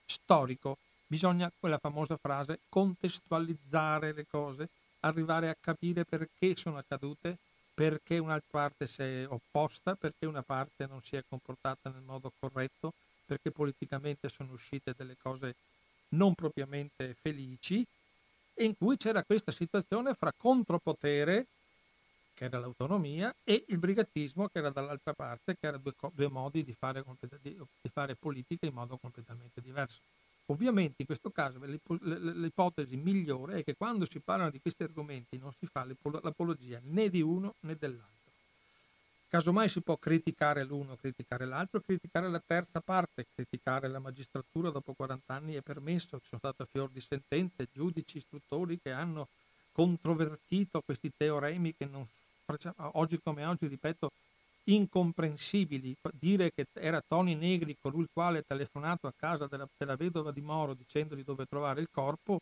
[0.07, 0.78] storico
[1.15, 4.69] Bisogna, quella famosa frase, contestualizzare le cose,
[5.03, 7.37] arrivare a capire perché sono accadute,
[7.73, 12.33] perché una parte si è opposta, perché una parte non si è comportata nel modo
[12.41, 12.93] corretto,
[13.27, 15.55] perché politicamente sono uscite delle cose
[16.09, 17.87] non propriamente felici,
[18.55, 21.47] in cui c'era questa situazione fra contropotere,
[22.35, 26.65] che era l'autonomia, e il brigatismo, che era dall'altra parte, che erano due, due, modi
[26.65, 27.05] di fare,
[27.41, 27.57] di
[27.93, 30.01] fare politica in modo completamente diverso.
[30.47, 35.53] Ovviamente in questo caso l'ipotesi migliore è che quando si parlano di questi argomenti non
[35.59, 38.13] si fa l'apologia né di uno né dell'altro.
[39.29, 44.93] Casomai si può criticare l'uno, criticare l'altro, criticare la terza parte, criticare la magistratura dopo
[44.93, 49.27] 40 anni è permesso, ci sono state fior di sentenze, giudici, istruttori che hanno
[49.73, 52.07] controvertito questi teoremi che non,
[52.93, 54.13] oggi come oggi, ripeto,
[54.65, 55.95] incomprensibili.
[56.12, 60.31] Dire che era Tony Negri colui il quale ha telefonato a casa della, della, vedova
[60.31, 62.41] di Moro dicendogli dove trovare il corpo,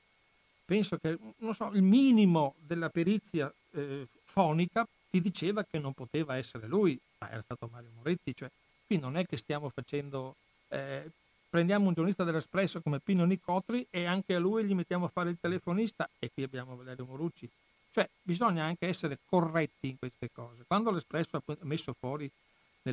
[0.64, 1.18] penso che
[1.53, 7.31] so, il minimo della perizia eh, fonica ti diceva che non poteva essere lui, ma
[7.31, 8.35] era stato Mario Moretti.
[8.35, 8.51] Cioè,
[8.87, 10.37] qui non è che stiamo facendo...
[10.68, 11.11] Eh,
[11.51, 15.29] prendiamo un giornalista dell'Espresso come Pino Nicotri e anche a lui gli mettiamo a fare
[15.29, 17.47] il telefonista e qui abbiamo Valerio Morucci
[17.93, 20.64] cioè bisogna anche essere corretti in queste cose.
[20.66, 22.30] Quando l'Espresso ha messo fuori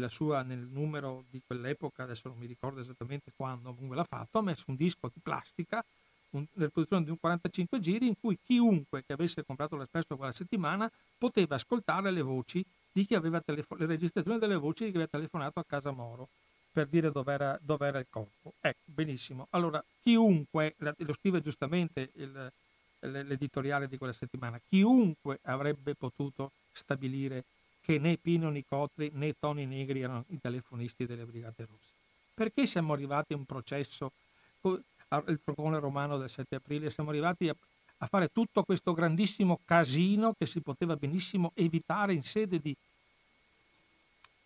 [0.07, 4.41] sua, nel numero di quell'epoca, adesso non mi ricordo esattamente quando comunque l'ha fatto, ha
[4.43, 5.83] messo un disco di plastica
[6.31, 10.31] un, nella produzione di un 45 giri in cui chiunque che avesse comprato l'Espresso quella
[10.31, 14.97] settimana poteva ascoltare le voci di chi aveva telefonato, le registrazioni delle voci di chi
[14.97, 16.27] aveva telefonato a casa Moro
[16.71, 18.53] per dire dov'era, dov'era il corpo.
[18.61, 19.47] Ecco, benissimo.
[19.51, 22.51] Allora, chiunque, lo scrive giustamente il,
[23.01, 24.59] l'editoriale di quella settimana.
[24.67, 27.43] Chiunque avrebbe potuto stabilire
[27.81, 31.93] che né Pino Nicotri né Tony Negri erano i telefonisti delle Brigate Rosse.
[32.34, 34.11] Perché siamo arrivati a un processo,
[34.61, 37.55] il procone romano del 7 aprile, siamo arrivati a,
[37.97, 42.76] a fare tutto questo grandissimo casino che si poteva benissimo evitare in sede di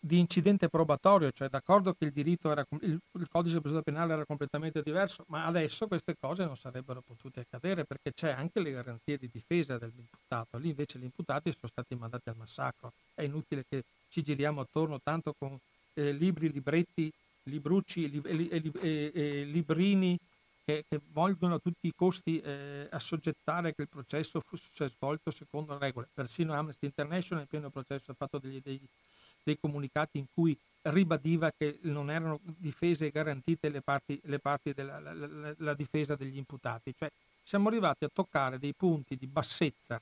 [0.06, 4.12] di incidente probatorio, cioè d'accordo che il diritto era, il, il codice di procedura penale
[4.12, 8.72] era completamente diverso, ma adesso queste cose non sarebbero potute accadere perché c'è anche le
[8.72, 10.58] garanzie di difesa dell'imputato.
[10.58, 12.92] Lì invece gli imputati sono stati mandati al massacro.
[13.14, 15.58] È inutile che ci giriamo attorno tanto con
[15.94, 17.10] eh, libri, libretti,
[17.44, 20.20] librucci li, e, e, e, librini
[20.66, 25.78] che, che, vogliono a tutti i costi eh, assoggettare che il processo fosse svolto secondo
[25.78, 26.10] regole.
[26.14, 28.78] Persino Amnesty International in pieno processo ha fatto degli, dei,
[29.44, 34.74] dei comunicati in cui ribadiva che non erano difese e garantite le parti, le parti
[34.74, 36.94] della la, la, la difesa degli imputati.
[36.96, 37.10] Cioè
[37.44, 40.02] siamo arrivati a toccare dei punti di bassezza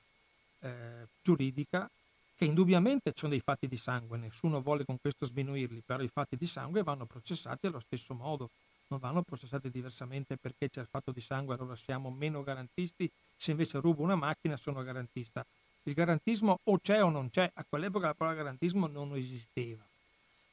[0.60, 1.88] eh, giuridica
[2.36, 6.36] che indubbiamente sono dei fatti di sangue, nessuno vuole con questo sminuirli, però i fatti
[6.36, 8.50] di sangue vanno processati allo stesso modo,
[8.88, 13.52] non vanno processati diversamente perché c'è il fatto di sangue allora siamo meno garantisti, se
[13.52, 15.46] invece rubo una macchina sono garantista.
[15.84, 19.82] Il garantismo o c'è o non c'è, a quell'epoca la parola garantismo non esisteva.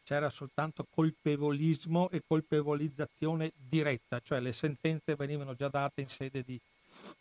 [0.04, 6.60] C'era soltanto colpevolismo e colpevolizzazione diretta, cioè le sentenze venivano già date in sede di,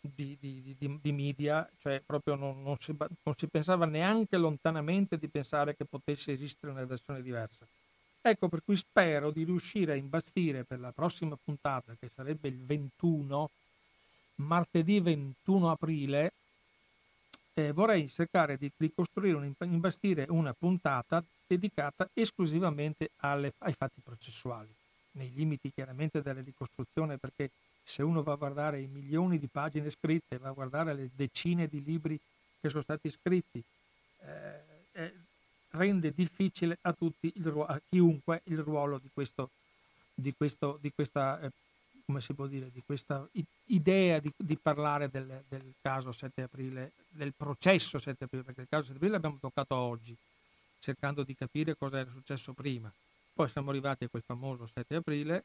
[0.01, 5.19] di, di, di, di media, cioè proprio non, non, si, non si pensava neanche lontanamente
[5.19, 7.63] di pensare che potesse esistere una versione diversa.
[8.21, 12.57] Ecco per cui spero di riuscire a imbastire per la prossima puntata, che sarebbe il
[12.57, 13.49] 21,
[14.37, 16.31] martedì 21 aprile,
[17.59, 24.01] eh, vorrei cercare di, di costruire, un, imbastire una puntata dedicata esclusivamente alle, ai fatti
[24.03, 24.69] processuali,
[25.13, 27.49] nei limiti chiaramente della ricostruzione, perché
[27.83, 31.67] se uno va a guardare i milioni di pagine scritte, va a guardare le decine
[31.67, 32.19] di libri
[32.61, 33.61] che sono stati scritti,
[34.21, 34.59] eh,
[34.93, 35.13] eh,
[35.71, 39.49] rende difficile a tutti, il, a chiunque, il ruolo di, questo,
[40.13, 41.51] di, questo, di questa eh,
[42.09, 43.23] come si può dire, di questa
[43.65, 48.67] idea di, di parlare del, del, caso 7 aprile, del processo 7 aprile, perché il
[48.67, 50.17] caso 7 aprile l'abbiamo toccato oggi,
[50.79, 52.91] cercando di capire cosa era successo prima.
[53.31, 55.43] Poi siamo arrivati a quel famoso 7 aprile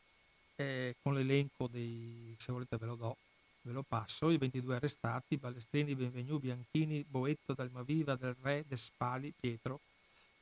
[0.56, 3.16] eh, con l'elenco dei, se volete ve lo do,
[3.60, 9.80] ve lo passo, i 22 arrestati, Balestrini, Benvenu, Bianchini, Boetto, Dalmaviva, Del Re, Despali, Pietro,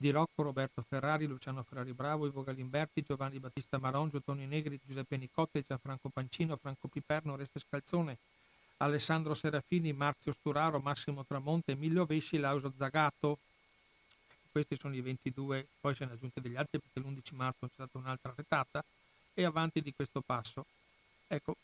[0.03, 5.17] di Rocco, Roberto Ferrari, Luciano Ferrari Bravo, Ivo Galimberti, Giovanni Battista Marongio, Toni Negri, Giuseppe
[5.17, 8.19] Nicotte, Gianfranco Pancino, Franco Piperno, Reste Scalzone,
[8.79, 13.39] Alessandro Serafini, Marzio Sturaro, Massimo Tramonte, Emilio Vesci, Lauso Zagato.
[14.51, 17.97] Questi sono i 22, poi se ne aggiunti degli altri perché l'11 marzo c'è stata
[17.97, 18.85] un'altra retata
[19.35, 20.67] e avanti di questo passo.
[21.29, 21.55] Ecco,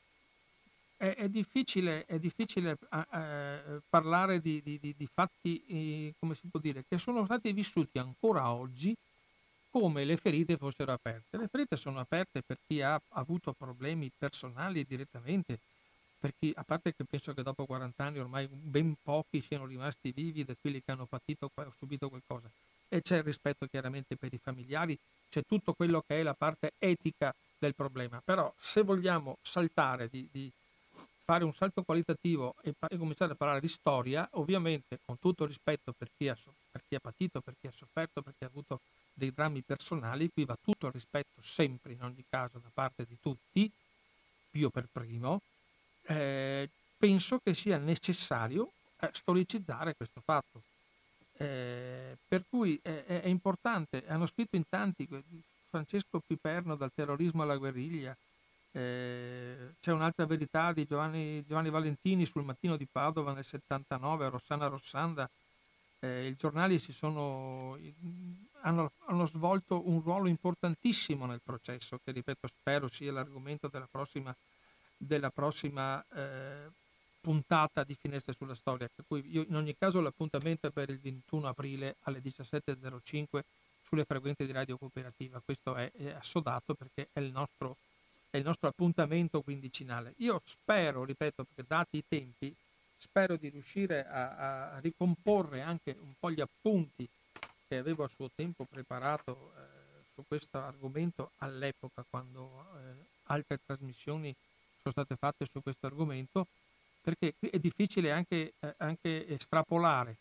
[0.99, 2.77] è, è difficile, è difficile
[3.13, 7.53] eh, parlare di, di, di, di fatti, eh, come si può dire, che sono stati
[7.53, 8.95] vissuti ancora oggi
[9.71, 11.39] come le ferite fossero aperte.
[11.39, 15.59] Le ferite sono aperte per chi ha avuto problemi personali direttamente,
[16.19, 20.11] per chi, a parte che penso che dopo 40 anni ormai ben pochi siano rimasti
[20.11, 22.51] vivi da quelli che hanno patito o subito qualcosa.
[22.89, 24.99] E c'è il rispetto chiaramente per i familiari,
[25.31, 28.21] c'è tutto quello che è la parte etica del problema.
[28.25, 30.51] Però se vogliamo saltare di, di
[31.29, 35.93] fare un salto qualitativo e, e, cominciare a parlare di storia, ovviamente con tutto rispetto
[35.93, 36.35] per chi, ha,
[36.71, 38.81] per chi ha patito, per chi ha sofferto, per chi ha avuto
[39.13, 43.19] dei drammi personali, qui va tutto il rispetto sempre in ogni caso da parte di
[43.21, 43.71] tutti,
[44.53, 45.43] io per primo,
[46.07, 50.63] eh, penso che sia necessario eh, storicizzare questo fatto.
[51.37, 55.07] Eh, per cui è, è, importante, hanno scritto in tanti,
[55.69, 58.17] Francesco Piperno dal terrorismo alla guerriglia,
[58.73, 64.67] eh, c'è un'altra verità di Giovanni, Giovanni, Valentini sul mattino di Padova nel 79, Rossana
[64.67, 65.29] Rossanda.
[66.01, 67.77] Eh, I giornali sono,
[68.61, 74.35] hanno, hanno, svolto un ruolo importantissimo nel processo, che ripeto spero sia l'argomento della prossima,
[74.97, 76.69] della prossima eh,
[77.21, 78.89] puntata di Finestre sulla Storia.
[78.95, 83.41] Per cui io, in ogni caso l'appuntamento è per il 21 aprile alle 17.05
[83.83, 85.41] sulle frequenze di Radio Cooperativa.
[85.43, 87.77] Questo è, è assodato perché è il nostro
[88.31, 90.15] è il nostro appuntamento quindicinale.
[90.19, 92.55] Io spero, ripeto, perché dati i tempi,
[92.99, 97.09] spero di riuscire a, a ricomporre anche un po' gli appunti
[97.67, 99.61] che avevo a suo tempo preparato eh,
[100.15, 104.35] su questo argomento all'epoca, quando eh, altre trasmissioni
[104.81, 106.47] sono state fatte su questo argomento,
[107.03, 110.17] perché qui è difficile anche, eh, anche estrapolare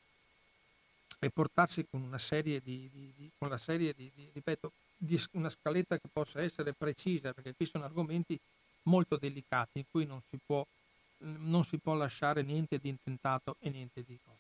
[1.20, 4.72] e portarsi con una serie di, di, di, con serie di, ripeto,
[5.32, 8.40] una scaletta che possa essere precisa, perché qui sono argomenti
[8.84, 10.66] molto delicati in cui non si può,
[11.20, 14.36] non si può lasciare niente di intentato e niente di cosa.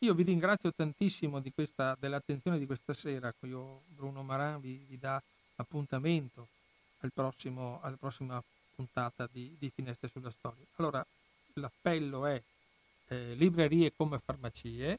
[0.00, 4.98] Io vi ringrazio tantissimo di questa, dell'attenzione di questa sera, io Bruno Maran vi, vi
[4.98, 5.20] dà
[5.56, 6.46] appuntamento
[7.00, 8.42] al prossimo, alla prossima
[8.74, 10.64] puntata di, di, Finestre sulla Storia.
[10.76, 11.04] Allora,
[11.54, 12.40] l'appello è
[13.08, 14.98] eh, librerie come farmacie,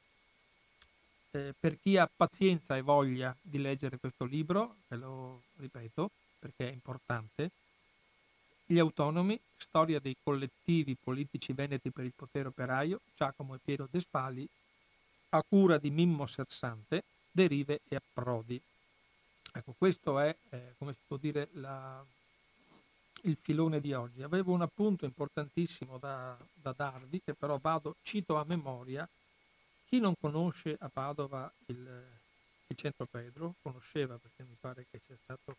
[1.31, 6.69] eh, per chi ha pazienza e voglia di leggere questo libro, ve lo ripeto perché
[6.69, 7.51] è importante,
[8.72, 14.47] Gli autonomi, storia dei collettivi politici veneti per il potere operaio, Giacomo e Piero Despali,
[15.30, 18.61] a cura di Mimmo Sersante, derive e approdi.
[19.53, 22.06] Ecco, questo è, eh, come si può dire, la,
[23.23, 24.22] il filone di oggi.
[24.22, 29.07] Avevo un appunto importantissimo da, da, darvi, che però vado, cito a memoria.
[29.90, 32.06] Chi non conosce a Padova il,
[32.68, 35.57] il centro Pedro, conosceva perché mi pare che sia stato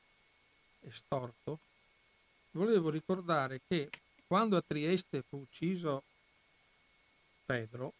[0.83, 1.59] estorto,
[2.53, 3.91] volevo ricordare che
[4.29, 6.05] quando a Trieste fu ucciso
[7.45, 7.93] Pedro,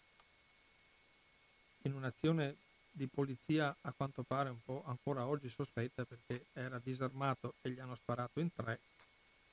[1.83, 2.55] in un'azione
[2.93, 7.81] di polizia a quanto pare un po' ancora oggi sospetta perché era disarmato e gli
[7.81, 8.79] hanno sparato in tre,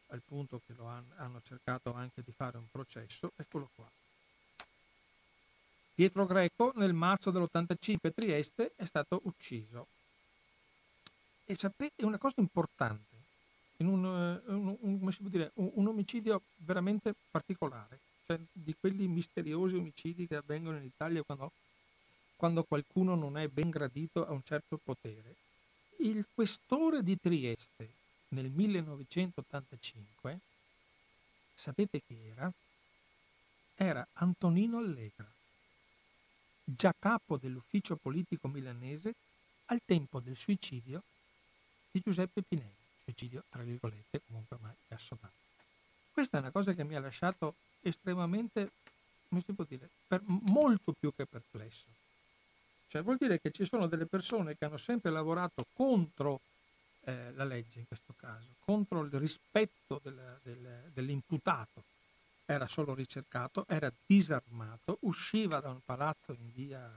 [0.10, 3.90] al punto che lo hanno, hanno cercato anche di fare un processo, eccolo qua.
[5.98, 9.88] Pietro Greco nel marzo dell'85 a Trieste è stato ucciso.
[11.45, 13.15] E sapete, una cosa importante,
[13.78, 17.98] in un, eh, un, un, dire, un omicidio veramente particolare,
[18.28, 21.52] cioè di quelli misteriosi omicidi che avvengono in Italia quando
[22.36, 25.34] quando qualcuno non è ben gradito a un certo potere.
[25.98, 27.90] Il questore di Trieste
[28.30, 30.40] nel 1985,
[31.56, 32.53] sapete chi era?
[33.76, 35.28] Era Antonino Allegra,
[36.69, 39.14] già capo dell'ufficio politico milanese
[39.65, 41.03] al tempo del suicidio
[41.91, 42.72] di Giuseppe Pinelli,
[43.03, 45.35] suicidio tra virgolette comunque mai assonante.
[46.11, 48.72] Questa è una cosa che mi ha lasciato estremamente,
[49.30, 49.89] come si può dire,
[50.27, 52.06] molto più che perplesso
[52.88, 56.39] cioè vuol dire che ci sono delle persone che hanno sempre lavorato contro
[57.02, 61.84] eh, la legge in questo caso, contro il rispetto del, del, dell'imputato.
[62.49, 66.90] Era solo ricercato, era disarmato, usciva da un palazzo in via,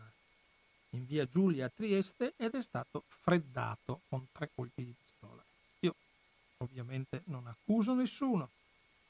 [0.91, 5.43] in via Giulia a Trieste ed è stato freddato con tre colpi di pistola.
[5.81, 5.95] Io
[6.59, 8.51] ovviamente non accuso nessuno,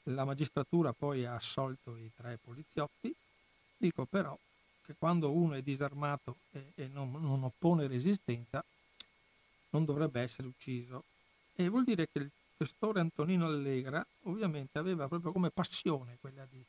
[0.05, 3.13] la magistratura poi ha assolto i tre poliziotti,
[3.77, 4.35] dico però
[4.83, 8.65] che quando uno è disarmato e, e non, non, oppone resistenza
[9.69, 11.03] non dovrebbe essere ucciso.
[11.53, 12.31] E vuol dire che il
[12.61, 16.63] questore Antonino Allegra ovviamente aveva proprio come passione quella di,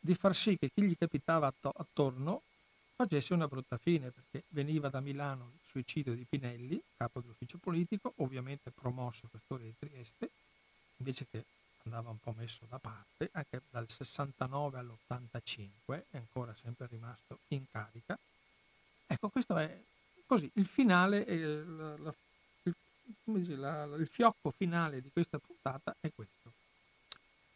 [0.00, 2.42] di far sì che chi gli capitava atto- attorno
[2.96, 8.14] facesse una brutta fine, perché veniva da Milano il suicidio di Pinelli, capo dell'ufficio politico,
[8.16, 10.28] ovviamente promosso questore di Trieste,
[10.96, 11.44] invece che
[11.84, 17.64] andava un po' messo da parte, anche dal 69 all'85 è ancora sempre rimasto in
[17.70, 18.18] carica.
[19.06, 19.78] Ecco, questo è
[20.26, 21.24] così, il finale,
[21.64, 22.14] la, la,
[23.24, 26.52] dice, la, il fiocco finale di questa puntata è questo.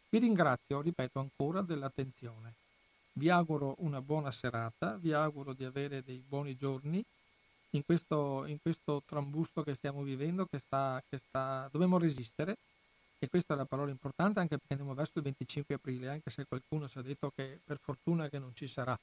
[0.09, 2.53] Vi ringrazio, ripeto ancora, dell'attenzione.
[3.13, 7.03] Vi auguro una buona serata, vi auguro di avere dei buoni giorni
[7.71, 12.57] in questo, in questo trambusto che stiamo vivendo, che sta, che sta, dobbiamo resistere
[13.23, 16.43] e questa è la parola importante anche perché andiamo verso il 25 aprile, anche se
[16.47, 18.97] qualcuno ci ha detto che per fortuna che non ci sarà.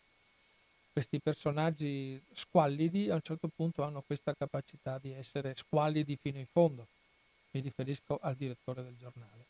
[0.92, 6.46] Questi personaggi squallidi a un certo punto hanno questa capacità di essere squallidi fino in
[6.46, 6.86] fondo.
[7.52, 9.46] Mi riferisco al direttore del giornale.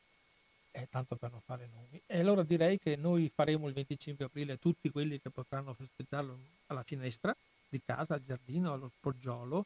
[0.70, 2.00] È tanto per non fare nomi.
[2.06, 6.82] E allora direi che noi faremo il 25 aprile tutti quelli che potranno festeggiarlo alla
[6.82, 7.34] finestra
[7.68, 9.64] di casa, al giardino, allo poggiolo,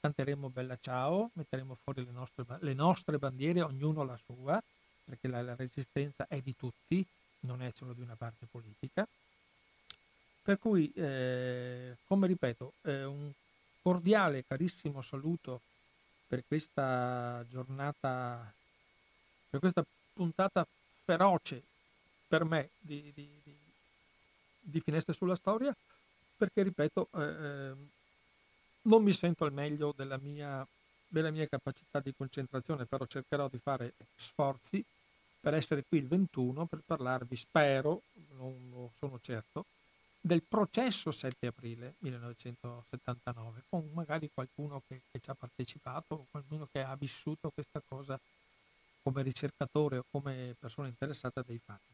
[0.00, 4.62] canteremo Bella Ciao, metteremo fuori le nostre, le nostre bandiere, ognuno la sua,
[5.04, 7.04] perché la, la, resistenza è di tutti,
[7.40, 9.06] non è solo di una parte politica.
[10.44, 13.30] Per cui, eh, come ripeto, eh, un
[13.80, 15.62] cordiale carissimo saluto
[16.26, 18.52] per questa giornata,
[19.48, 20.66] per questa puntata
[21.02, 21.62] feroce
[22.28, 23.56] per me di, di, di,
[24.60, 25.74] di Finestre sulla Storia,
[26.36, 27.88] perché ripeto, eh, ehm,
[28.82, 30.66] non mi sento al meglio della mia,
[31.08, 34.84] della mia capacità di concentrazione, però cercherò di fare sforzi
[35.40, 38.02] per essere qui il 21 per parlarvi, spero,
[38.36, 39.64] non lo sono certo,
[40.26, 46.80] del processo 7 aprile 1979, con magari qualcuno che, che ci ha partecipato, qualcuno che
[46.80, 48.18] ha vissuto questa cosa
[49.02, 51.92] come ricercatore o come persona interessata dei fatti.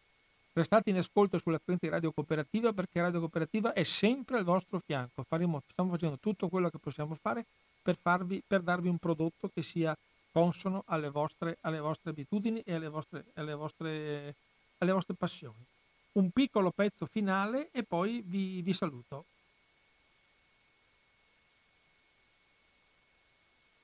[0.52, 4.78] Restate in ascolto sulla frequenza di Radio Cooperativa perché Radio Cooperativa è sempre al vostro
[4.78, 5.24] fianco.
[5.24, 7.44] Faremo, stiamo facendo tutto quello che possiamo fare
[7.82, 9.96] per, farvi, per darvi un prodotto che sia
[10.30, 14.34] consono alle vostre, alle vostre abitudini e alle vostre, alle, vostre,
[14.78, 15.66] alle vostre, passioni.
[16.12, 19.26] Un piccolo pezzo finale e poi vi, vi saluto.